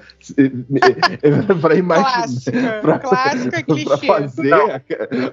[1.62, 2.26] para imaginar.
[3.66, 4.06] Clichê.
[4.06, 4.48] fazer.
[4.50, 4.70] Não.
[4.70, 4.80] a-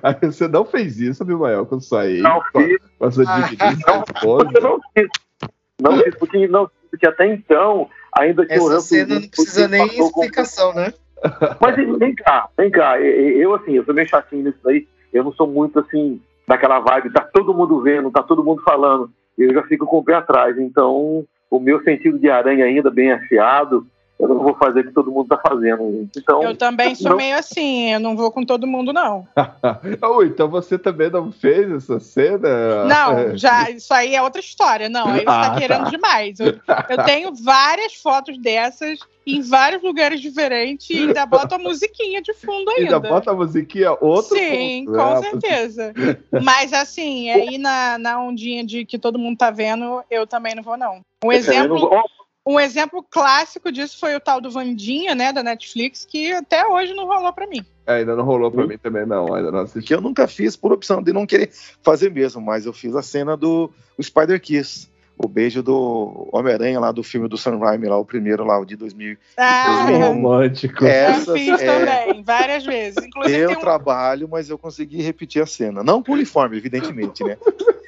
[0.03, 2.77] a- você não fez isso, Abimael, com sua ex, Não com fiz.
[2.97, 3.41] com a sua Ah.
[3.41, 4.51] digníssima esposa.
[4.61, 5.07] Não fiz.
[5.81, 9.87] Não fiz, porque, não, porque até então ainda tinha o Essa cena não precisa nem
[9.87, 10.93] passou com- explicação, né?
[11.59, 12.99] Mas vem cá, vem cá.
[13.01, 14.87] Eu, assim, eu sou meio chatinho nisso daí.
[15.11, 17.11] Eu não sou muito, assim, daquela vibe.
[17.11, 19.11] Tá todo mundo vendo, tá todo mundo falando.
[19.37, 20.57] Eu já fico com o pé atrás.
[20.57, 23.85] Então, o meu sentido de aranha ainda bem afiado.
[24.19, 26.09] Eu não vou fazer o que todo mundo tá fazendo.
[26.15, 29.25] Então, Eu também sou não- meio assim, eu não vou com todo mundo, não.
[30.03, 32.83] oh, então você também não fez essa cena?
[32.85, 34.89] Não, já, isso aí é outra história.
[34.89, 35.89] Não, aí você Ah, tá querendo tá.
[35.89, 36.39] demais.
[36.39, 36.47] Eu,
[36.89, 42.33] eu tenho várias fotos dessas em vários lugares diferentes e ainda boto a musiquinha de
[42.33, 42.95] fundo ainda.
[42.95, 45.21] Ainda bota a musiquinha, outro Sim, ponto, com né?
[45.21, 45.93] certeza.
[46.43, 50.63] Mas assim, aí na, na ondinha de que todo mundo tá vendo, eu também não
[50.63, 51.01] vou, não.
[51.23, 51.89] Um exemplo,
[52.45, 56.93] um exemplo clássico disso foi o tal do Vandinha, né, da Netflix, que até hoje
[56.93, 57.63] não rolou pra mim.
[57.85, 59.33] É, ainda não rolou pra mim também, não.
[59.33, 59.87] Ainda não assisti.
[59.87, 61.49] que eu nunca fiz por opção de não querer
[61.81, 64.87] fazer mesmo, mas eu fiz a cena do o Spider Kiss.
[65.21, 68.63] O beijo do Homem-Aranha lá do filme do Sam Raimi, lá, o primeiro lá, o
[68.63, 69.17] de 2000.
[69.37, 69.99] Ah, Uhum.
[69.99, 70.85] romântico.
[70.85, 71.11] É.
[71.11, 71.65] eu fiz é-
[72.05, 73.03] também, várias vezes.
[73.05, 75.83] Inclusive tem um, trabalho, mas eu consegui repetir a cena.
[75.83, 77.35] Não com uniforme, evidentemente, né?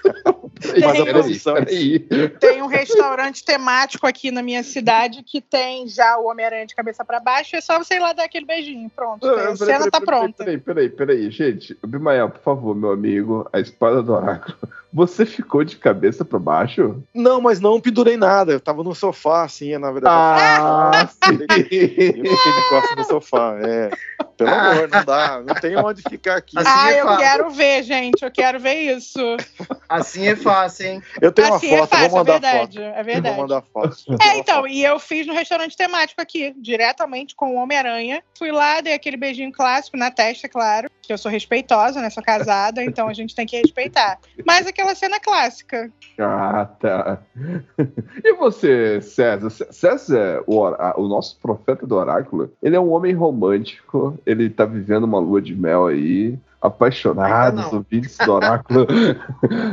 [0.80, 2.00] Mas a posição- peraí.
[2.40, 7.04] tem um restaurante temático aqui na minha cidade que tem já o Homem-Aranha de cabeça
[7.04, 8.90] pra baixo, é só você ir lá dar aquele beijinho.
[8.96, 10.38] Pronto, Ah, a cena peraí, tá peraí, pronta.
[10.44, 11.78] Peraí, peraí, peraí, gente.
[11.86, 14.58] Bimael, por favor, meu amigo, a espada do oráculo.
[14.94, 17.02] Você ficou de cabeça pra baixo?
[17.16, 18.52] Não, mas não pendurei nada.
[18.52, 20.14] Eu tava no sofá, assim, na verdade.
[20.62, 20.92] Ah,
[21.32, 21.38] Eu sim.
[21.64, 23.58] fiquei de costas no sofá.
[23.64, 23.90] É.
[24.46, 25.42] Pelo amor, não dá.
[25.42, 26.58] Não tem onde ficar aqui.
[26.58, 29.20] Assim Ah, é eu quero ver, gente, eu quero ver isso.
[29.88, 31.04] Assim é fácil, hein?
[31.22, 32.96] Eu tenho assim uma é foto, fácil, vou é mandar verdade, foto.
[32.96, 33.36] é verdade.
[33.36, 33.98] Vou mandar foto.
[34.22, 38.24] É, então, e eu fiz no restaurante temático aqui, diretamente com o Homem-Aranha.
[38.38, 42.10] Fui lá, dei aquele beijinho clássico na testa, claro, que eu sou respeitosa, né?
[42.10, 44.18] Sou casada, então a gente tem que respeitar.
[44.46, 45.92] Mas aquela cena clássica.
[46.18, 47.20] Ah, tá.
[48.24, 49.50] E você, César?
[49.72, 55.04] César, o, o nosso profeta do oráculo, ele é um homem romântico, ele tá vivendo
[55.04, 58.88] uma lua de mel aí, apaixonado, ouvintes do oráculo.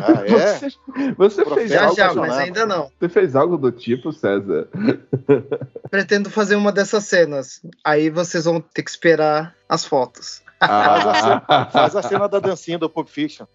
[0.00, 0.54] Ah, é?
[0.54, 0.70] Você,
[1.16, 2.90] você fez Já, algo, já, mas ainda não.
[2.98, 4.68] você fez algo do tipo, César?
[5.90, 7.60] Pretendo fazer uma dessas cenas.
[7.84, 10.42] Aí vocês vão ter que esperar as fotos.
[10.60, 13.46] Ah, Faz a cena da dancinha do Pulp Fiction.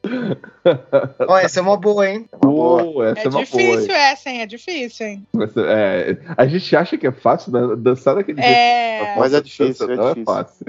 [1.27, 2.27] Ó, essa é uma boa, hein?
[2.31, 3.09] É uma boa.
[3.09, 3.97] Essa É é uma difícil boa.
[3.97, 4.41] essa, hein?
[4.41, 5.27] É difícil, hein?
[5.67, 7.75] É, a gente acha que é fácil né?
[7.77, 8.55] dançar daquele jeito.
[8.57, 10.21] É, Mas é difícil, é não difícil.
[10.21, 10.65] é fácil.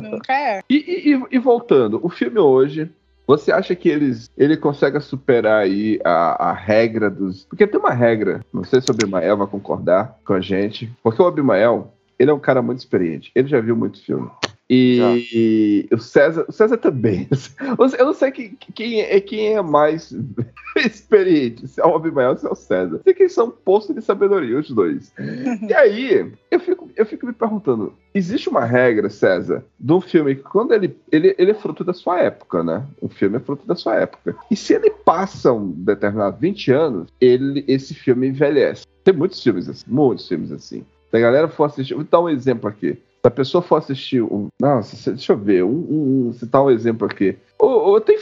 [0.00, 0.60] nunca é.
[0.68, 2.90] E, e- e- e voltando, o filme hoje,
[3.26, 7.44] você acha que eles, ele consegue superar aí a, a regra dos.
[7.44, 11.20] Porque tem uma regra, não sei se o Abimael vai concordar com a gente, porque
[11.20, 14.30] o Abimael, ele é um cara muito experiente, ele já viu muito filme.
[14.70, 17.26] E, o César, o César também.
[17.98, 20.14] Eu não sei quem, quem é, quem é mais
[20.76, 23.00] experiente, se é o Abimael ou se é o César.
[23.02, 25.12] Sei que eles são um poço de sabedoria, os dois.
[25.68, 30.34] E aí, eu fico, eu fico me perguntando: existe uma regra, César, de um filme
[30.34, 32.84] que quando ele, ele, ele é fruto da sua época, né?
[33.00, 34.36] O filme é fruto da sua época.
[34.50, 38.86] E se ele passa um determinado 20 anos, ele, esse filme envelhece.
[39.02, 40.84] Tem muitos filmes assim, muitos filmes assim.
[41.10, 42.98] Se a galera for assistir, vou dar um exemplo aqui.
[43.28, 44.48] Se a pessoa for assistir um.
[44.58, 47.36] Nossa, deixa eu ver, um, um, um citar um exemplo aqui.
[47.58, 48.18] O, o- tem,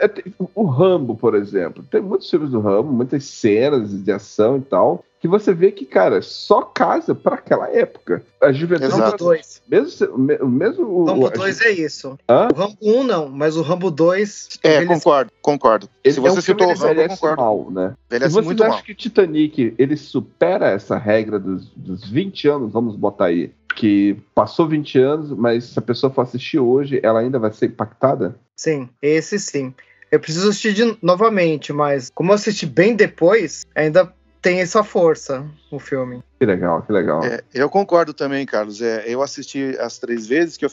[0.00, 0.24] é, tem-
[0.54, 1.84] o Rambo, por exemplo.
[1.88, 5.84] Tem muitos filmes do Rambo, muitas cenas de ação e tal, que você vê que,
[5.86, 8.24] cara, só casa para aquela época.
[8.42, 8.86] A juventude.
[8.88, 9.02] Exato.
[9.04, 9.62] Rambo 2.
[9.68, 11.04] Mesmo, se- me- mesmo o.
[11.04, 12.18] Rambo a 2 gente- é isso.
[12.28, 12.48] Hã?
[12.52, 14.48] O Rambo 1 não, mas o Rambo 2.
[14.64, 15.88] É, ele- concordo, concordo.
[16.02, 17.40] ele Se é você um filme citou o que Rambo, concordo.
[17.42, 17.94] mal, né?
[18.10, 18.84] Envelhece vocês muito acham mal.
[18.84, 24.68] que Titanic ele supera essa regra dos, dos 20 anos, vamos botar aí, que passou
[24.68, 28.36] 20 anos, mas se a pessoa for assistir hoje, ela ainda vai ser impactada?
[28.56, 29.74] Sim, esse sim.
[30.10, 35.44] Eu preciso assistir de- novamente, mas como eu assisti bem depois, ainda tem essa força
[35.70, 36.22] o filme.
[36.38, 37.24] Que legal, que legal.
[37.24, 38.80] É, eu concordo também, Carlos.
[38.82, 40.70] É, eu assisti as três vezes que eu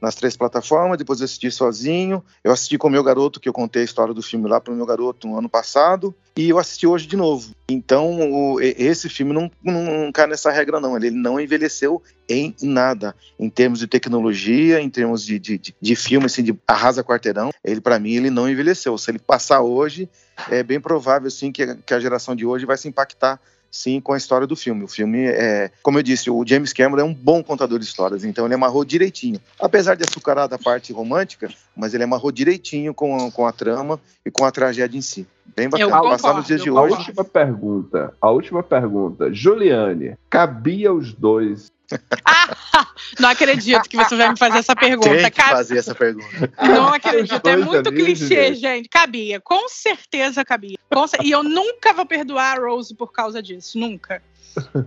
[0.00, 2.22] nas três plataformas, depois eu assisti sozinho.
[2.42, 4.72] Eu assisti com o meu garoto, que eu contei a história do filme lá para
[4.72, 7.52] o meu garoto no ano passado, e eu assisti hoje de novo.
[7.68, 10.96] Então, o- esse filme não, não cai nessa regra, não.
[10.96, 15.96] Ele não envelheceu em nada, em termos de tecnologia, em termos de, de, de, de
[15.96, 17.50] filme, assim, de arrasa quarteirão.
[17.64, 18.96] Ele, para mim, ele não envelheceu.
[18.98, 20.08] Se ele passar hoje,
[20.50, 23.40] é bem provável, sim, que, que a geração de hoje vai se impactar
[23.74, 24.84] sim com a história do filme.
[24.84, 28.24] O filme é, como eu disse, o James Cameron é um bom contador de histórias,
[28.24, 29.40] então ele amarrou direitinho.
[29.58, 34.30] Apesar de açucarar a parte romântica, mas ele amarrou direitinho com com a trama e
[34.30, 35.26] com a tragédia em si.
[35.56, 35.90] Bem bacana.
[35.90, 36.94] concordo, Passar nos dias de eu A hoje.
[36.96, 39.32] última pergunta, a última pergunta.
[39.32, 41.72] Juliane, cabia os dois?
[43.20, 45.08] Não acredito que você vai me fazer essa pergunta.
[45.10, 46.52] Tem que Cabe- fazer essa pergunta.
[46.62, 48.88] Não acredito, é muito clichê, gente.
[48.88, 50.76] Cabia, com certeza cabia.
[50.92, 54.22] Com cer- E eu nunca vou perdoar a Rose por causa disso, nunca.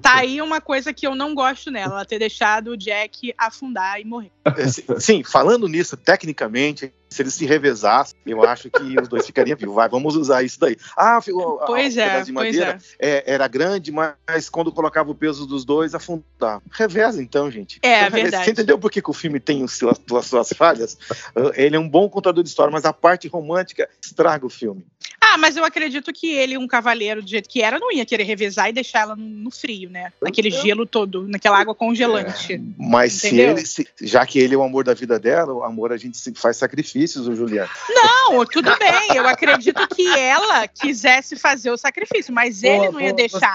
[0.01, 3.99] Tá aí uma coisa que eu não gosto nela, ela ter deixado o Jack afundar
[3.99, 4.31] e morrer.
[4.45, 9.57] É, sim, falando nisso, tecnicamente, se eles se revezassem, eu acho que os dois ficariam
[9.57, 9.75] vivos.
[9.75, 10.75] Vai, vamos usar isso daí.
[10.95, 13.09] Ah, o, pois a, é, pedaço de madeira é.
[13.27, 16.61] é, era grande, mas quando colocava o peso dos dois, afundava.
[16.71, 17.79] Reveza então, gente.
[17.81, 18.45] É, Então, verdade.
[18.45, 20.97] Você entendeu por que, que o filme tem os as suas falhas?
[21.35, 24.85] Uh, Ele é um bom contador de história, mas a parte romântica estraga o filme.
[25.19, 28.23] Ah, mas eu acredito que ele, um cavaleiro do jeito que era, não ia querer
[28.23, 30.11] revezar e deixar ela no, no frio, né?
[30.21, 32.61] Naquele gelo todo, naquela água congelante.
[32.77, 33.51] Mas se Entendeu?
[33.51, 36.17] ele, se- já que ele é o amor da vida dela, o amor a gente
[36.17, 36.57] se- faz
[36.97, 37.69] sacrifícios, o Juliano.
[37.89, 39.15] Não, tudo bem.
[39.15, 43.53] Eu acredito que ela quisesse fazer o sacrifício, mas ele Boa, não ia boa, deixar.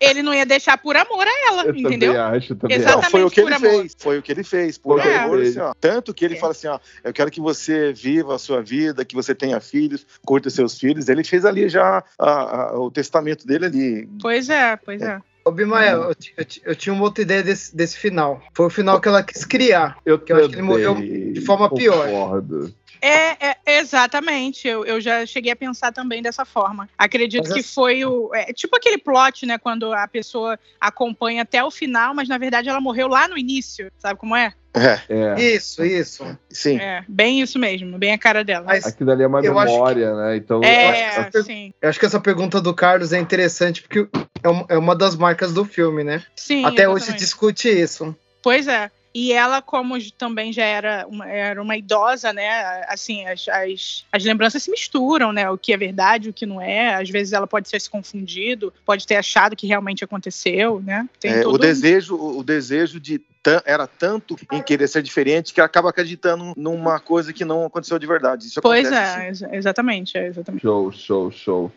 [0.00, 2.12] Ele não ia deixar por amor a ela, Eu entendeu?
[2.14, 3.02] também acho, também Exato.
[3.02, 3.70] Não, foi o que ele amor.
[3.70, 3.96] fez.
[3.98, 4.78] Foi o que ele fez.
[4.78, 5.74] Por que amor, ele assim, ó.
[5.80, 6.38] Tanto que ele É.
[6.38, 10.06] fala assim, ó, eu quero que você viva a sua vida, que você tenha filhos,
[10.24, 11.08] curta seus filhos.
[11.08, 12.30] Ele fez ali já a-
[12.70, 14.08] a- o testamento dele ali.
[14.20, 15.18] Pois é, pois é.
[15.44, 18.40] Ô, Bimael, eu, ti- eu ti- eu tinha uma outra ideia desse, desse final.
[18.54, 19.98] Foi o final que ela quis criar.
[20.06, 22.06] Eu, Que eu acho que ele morreu de forma pior.
[22.08, 22.74] Concordo.
[23.00, 24.68] É, é, exatamente.
[24.68, 26.88] Eu, eu já cheguei a pensar também dessa forma.
[26.96, 28.32] Acredito Mas que assim- foi o.
[28.32, 29.58] É, tipo aquele plot, né?
[29.58, 33.90] Quando a pessoa acompanha até o final, mas na verdade ela morreu lá no início.
[33.98, 34.54] Sabe como é?
[34.74, 35.40] É, É.
[35.40, 36.24] Isso, isso.
[36.50, 36.78] sim.
[36.78, 38.64] É, bem isso mesmo, bem a cara dela.
[38.66, 40.36] Mas Aquilo ali é uma Eu acho memória, né?
[40.36, 41.74] Então, é, essa per- sim.
[41.80, 44.08] eu acho que essa pergunta do Carlos é interessante porque
[44.42, 46.22] é uma, é uma das marcas do filme, né?
[46.34, 46.64] Sim.
[46.64, 47.18] Até hoje se exatamente.
[47.20, 48.16] discute isso.
[48.42, 48.90] Pois é.
[49.14, 52.82] E ela, como também já era uma, era uma idosa, né?
[52.88, 55.50] Assim, as, as, as lembranças se misturam, né?
[55.50, 56.94] O que é verdade, o que não é.
[56.94, 61.08] Às vezes ela pode ter se confundido, pode ter achado que realmente aconteceu, né?
[61.20, 63.20] Tem É, todo o desejo, o o desejo de
[63.64, 68.06] era tanto em querer ser diferente que acaba acreditando numa coisa que não aconteceu de
[68.06, 68.46] verdade.
[68.46, 69.56] Isso Pois acontece, é, sim.
[69.56, 70.62] exatamente, é, exatamente.
[70.62, 71.72] show, show, show.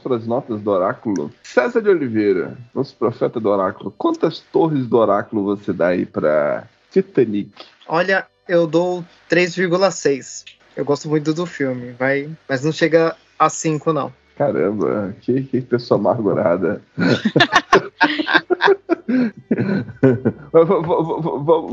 [0.00, 1.30] Vamos para as notas do oráculo.
[1.42, 3.92] César de Oliveira, nosso profeta do oráculo.
[3.96, 7.50] Quantas torres do oráculo você dá aí para Titanic?
[7.86, 10.44] Olha, eu dou 3,6.
[10.76, 14.12] Eu gosto muito do filme, vai, mas não chega a 5 não.
[14.36, 16.80] Caramba, que, que pessoa amargurada.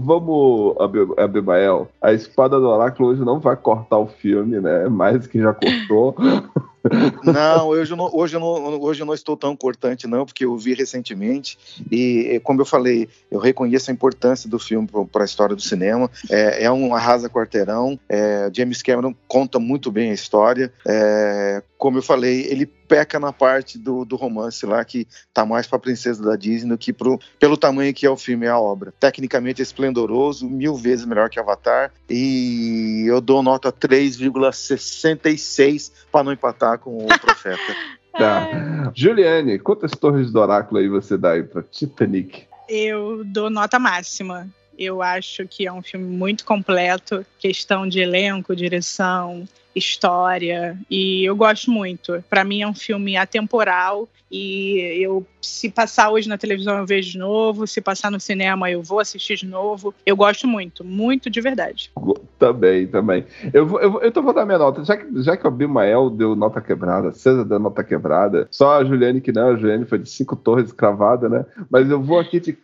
[0.03, 1.89] Vamos, Abi- Abimael.
[2.01, 4.89] A espada do oráculo hoje não vai cortar o filme, né?
[4.89, 6.15] Mais que já cortou.
[7.23, 10.45] Não, hoje eu não, hoje, eu não, hoje eu não estou tão cortante, não, porque
[10.45, 11.57] eu vi recentemente.
[11.91, 16.09] E, como eu falei, eu reconheço a importância do filme para a história do cinema.
[16.29, 17.99] É, é um arrasa quarteirão.
[18.09, 20.71] É, James Cameron conta muito bem a história.
[20.85, 25.67] É, como eu falei, ele peca na parte do, do romance lá, que tá mais
[25.67, 28.59] para Princesa da Disney do que pro, pelo tamanho que é o filme e a
[28.59, 28.93] obra.
[28.99, 31.93] Tecnicamente é esplendoroso, mil vezes melhor que Avatar.
[32.09, 37.61] E eu dou nota 3,66 para não empatar com o Profeta.
[38.17, 38.91] Tá.
[38.95, 42.47] Juliane, quantas torres do oráculo aí você dá aí pra Titanic?
[42.67, 44.47] Eu dou nota máxima.
[44.75, 49.47] Eu acho que é um filme muito completo, questão de elenco, direção,
[49.77, 52.23] história, e eu gosto muito.
[52.29, 57.11] Para mim é um filme atemporal e eu se passar hoje na televisão eu vejo
[57.11, 59.93] de novo, se passar no cinema eu vou assistir de novo.
[60.05, 61.89] Eu gosto muito, muito de verdade.
[62.37, 63.25] Também, também.
[63.53, 64.83] Eu vou, eu, vou- eu vou dar minha nota.
[64.83, 68.83] Já que, já que o Abimael deu nota quebrada, César deu nota quebrada, só a
[68.85, 71.45] Juliane que não, a Juliane foi de cinco torres cravada, né?
[71.69, 72.57] Mas eu vou aqui de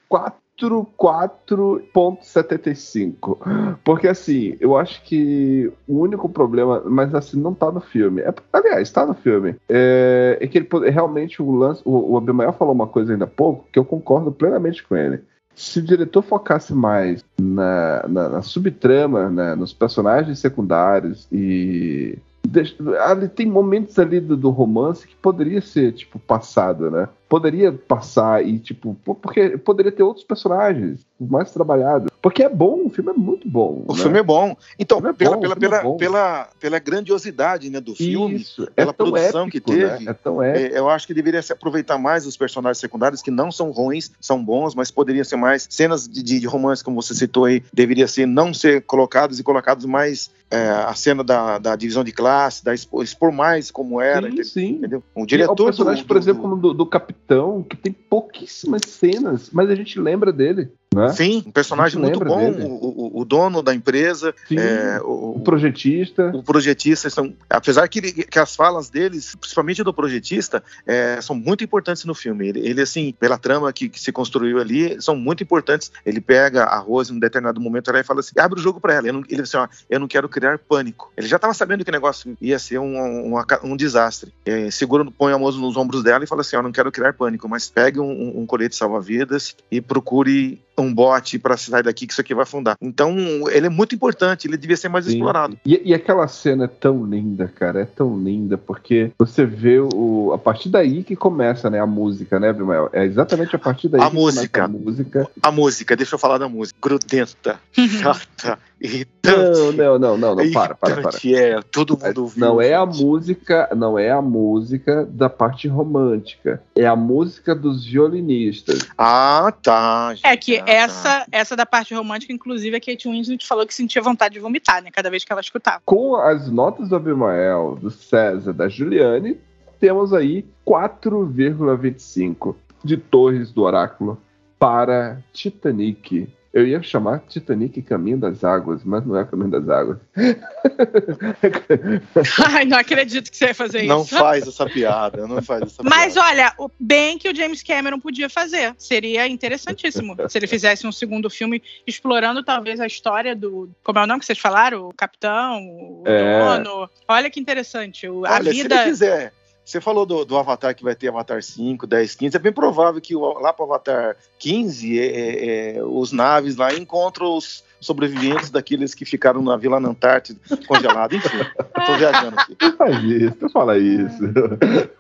[0.58, 3.38] 4,4.75.
[3.84, 8.22] Porque assim, eu acho que o único problema, mas assim, não tá no filme.
[8.22, 9.56] É, aliás, tá no filme.
[9.70, 11.82] É, é que ele realmente o lance.
[11.86, 15.20] O, o Abimael falou uma coisa ainda há pouco que eu concordo plenamente com ele.
[15.56, 22.18] Se o diretor focasse mais na, na, na subtrama, né, nos personagens secundários e.
[22.48, 27.08] deixa- ali tem momentos ali do, do romance que poderia ser, tipo, passado, né?
[27.34, 32.12] Poderia passar e, tipo, porque poderia ter outros personagens mais trabalhados.
[32.22, 33.84] Porque é bom, o filme é muito bom.
[33.88, 34.02] O né?
[34.04, 34.56] filme é bom.
[34.78, 35.98] Então, é pela, bom, pela, é pela, bom.
[35.98, 40.12] pela, pela grandiosidade né, do filme, Isso, pela é produção épico, que teve, Né?
[40.12, 40.76] É tão épico.
[40.76, 44.12] É, eu acho que deveria se aproveitar mais os personagens secundários, que não são ruins,
[44.22, 45.66] são bons, mas poderiam ser mais.
[45.72, 49.86] Cenas de, de romance, como você citou aí, deveria ser não ser colocados e colocados
[49.86, 54.22] mais é, a cena da, da divisão de classe, da expor, expor mais como era,
[54.22, 54.46] sim, entendeu?
[54.46, 54.70] sim.
[54.76, 55.04] entendeu?
[55.16, 55.62] O E diretor.
[55.64, 56.86] o personagem, do- por do- exemplo, como do, do
[57.24, 60.72] Capitão, que tem pouquíssimas cenas, mas a gente lembra dele.
[60.94, 61.10] Né?
[61.10, 65.40] Sim, um personagem muito bom, o, o- o dono da empresa, Sim, é, o o,
[65.40, 66.32] projetista.
[66.34, 71.36] o projetista são, apesar que, ele- que as falas deles, principalmente do projetista, é, são
[71.36, 72.48] muito importantes no filme.
[72.50, 75.92] Ele, ele, assim, pela trama que, que se construiu ali, são muito importantes.
[76.06, 78.80] Ele pega a Rose em um determinado momento ela e fala assim, abre o jogo
[78.80, 79.08] para ela.
[79.08, 81.12] Eu não, ele assim, ó, eu não quero criar pânico.
[81.18, 84.34] Ele já estava sabendo que o negócio ia ser um, um, um desastre.
[84.46, 87.14] É, segura, põe a mão nos ombros dela e fala assim, ó, não quero criar
[87.14, 92.08] pânico, mas pegue um, um, um colete salva-vidas e procure um bote para sair daqui
[92.08, 92.76] que isso aqui vai afundar.
[92.82, 93.16] Então,
[93.50, 95.14] ele é muito importante, ele devia ser mais Sim.
[95.14, 95.58] explorado.
[95.66, 100.32] E, e aquela cena é tão linda, cara, é tão linda, porque você vê o.
[100.34, 102.90] A partir daí que começa, né, a música, né, Abimael?
[102.94, 104.64] É exatamente a partir daí A que começa música.
[104.64, 105.30] a música.
[105.42, 106.78] A música, deixa eu falar da música.
[106.82, 107.60] Grudenta,
[108.02, 109.78] chata, Não, irritante.
[109.78, 111.02] não, não, não, não, para, para, para.
[111.02, 112.40] irritante, É, todo mundo ouviu.
[112.46, 117.86] Não é a música, não é a música da parte romântica, é a música dos
[117.86, 118.80] violinistas.
[118.98, 120.14] Ah, tá.
[120.14, 120.72] gente, É que ah, tá.
[120.72, 124.84] essa, essa da parte romântica, inclusive, a Kate Winslet falou que sentia vontade de vomitar,
[124.84, 124.92] né?
[124.92, 125.82] Cada vez que ela escutava.
[125.86, 129.38] Com as notas do Abimael, do César, da Juliane,
[129.80, 134.22] temos aí 4,25 de torres do oráculo
[134.60, 136.28] para Titanic.
[136.54, 139.98] Eu ia chamar Titanic Caminho das Águas, mas não é Caminho das Águas.
[142.54, 144.16] Ai, não acredito que você ia fazer Não isso.
[144.18, 146.30] faz essa piada, não faz essa Mas piada.
[146.30, 148.76] olha, o bem que o James Cameron podia fazer.
[148.78, 153.70] Seria interessantíssimo se ele fizesse um segundo filme explorando talvez a história do.
[153.84, 154.88] Como é o nome que vocês falaram?
[154.90, 156.40] O capitão, o É.
[156.60, 156.90] dono.
[157.08, 158.08] Olha que interessante.
[158.08, 158.76] o- a Olha, se vida.
[158.76, 159.34] ele quiser.
[159.66, 162.36] Você falou do, do Avatar que vai ter Avatar 5, 10, 15.
[162.36, 166.74] É bem provável que o- lá para Avatar 15, é, é, é, os naves lá
[166.74, 171.16] encontram os sobreviventes daqueles que ficaram na Vila na Antártida congelado.
[171.16, 172.58] Enfim, eu tô viajando aqui.
[172.62, 174.24] Não faz isso, não fala isso.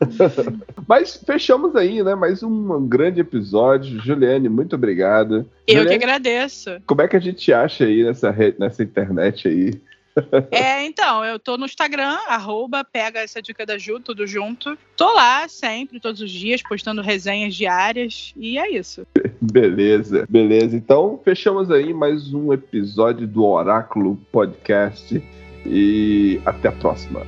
[0.88, 2.16] Mas fechamos aí, né?
[2.16, 4.00] Mais um grande episódio.
[4.02, 5.36] Juliane, muito obrigado.
[5.36, 6.82] Eu que Juliane, agradeço.
[6.86, 9.74] Como é que a gente acha aí nessa, rede, nessa internet aí?
[10.52, 14.78] É, então, eu tô no Instagram, arroba, pega essa dica da Ju, tudo junto.
[14.96, 18.34] Tô lá sempre, todos os dias, postando resenhas diárias.
[18.36, 19.06] E é isso.
[19.42, 20.76] Beleza, beleza.
[20.76, 25.22] Então, fechamos aí mais um episódio do Oráculo Podcast.
[25.66, 27.26] E até a próxima.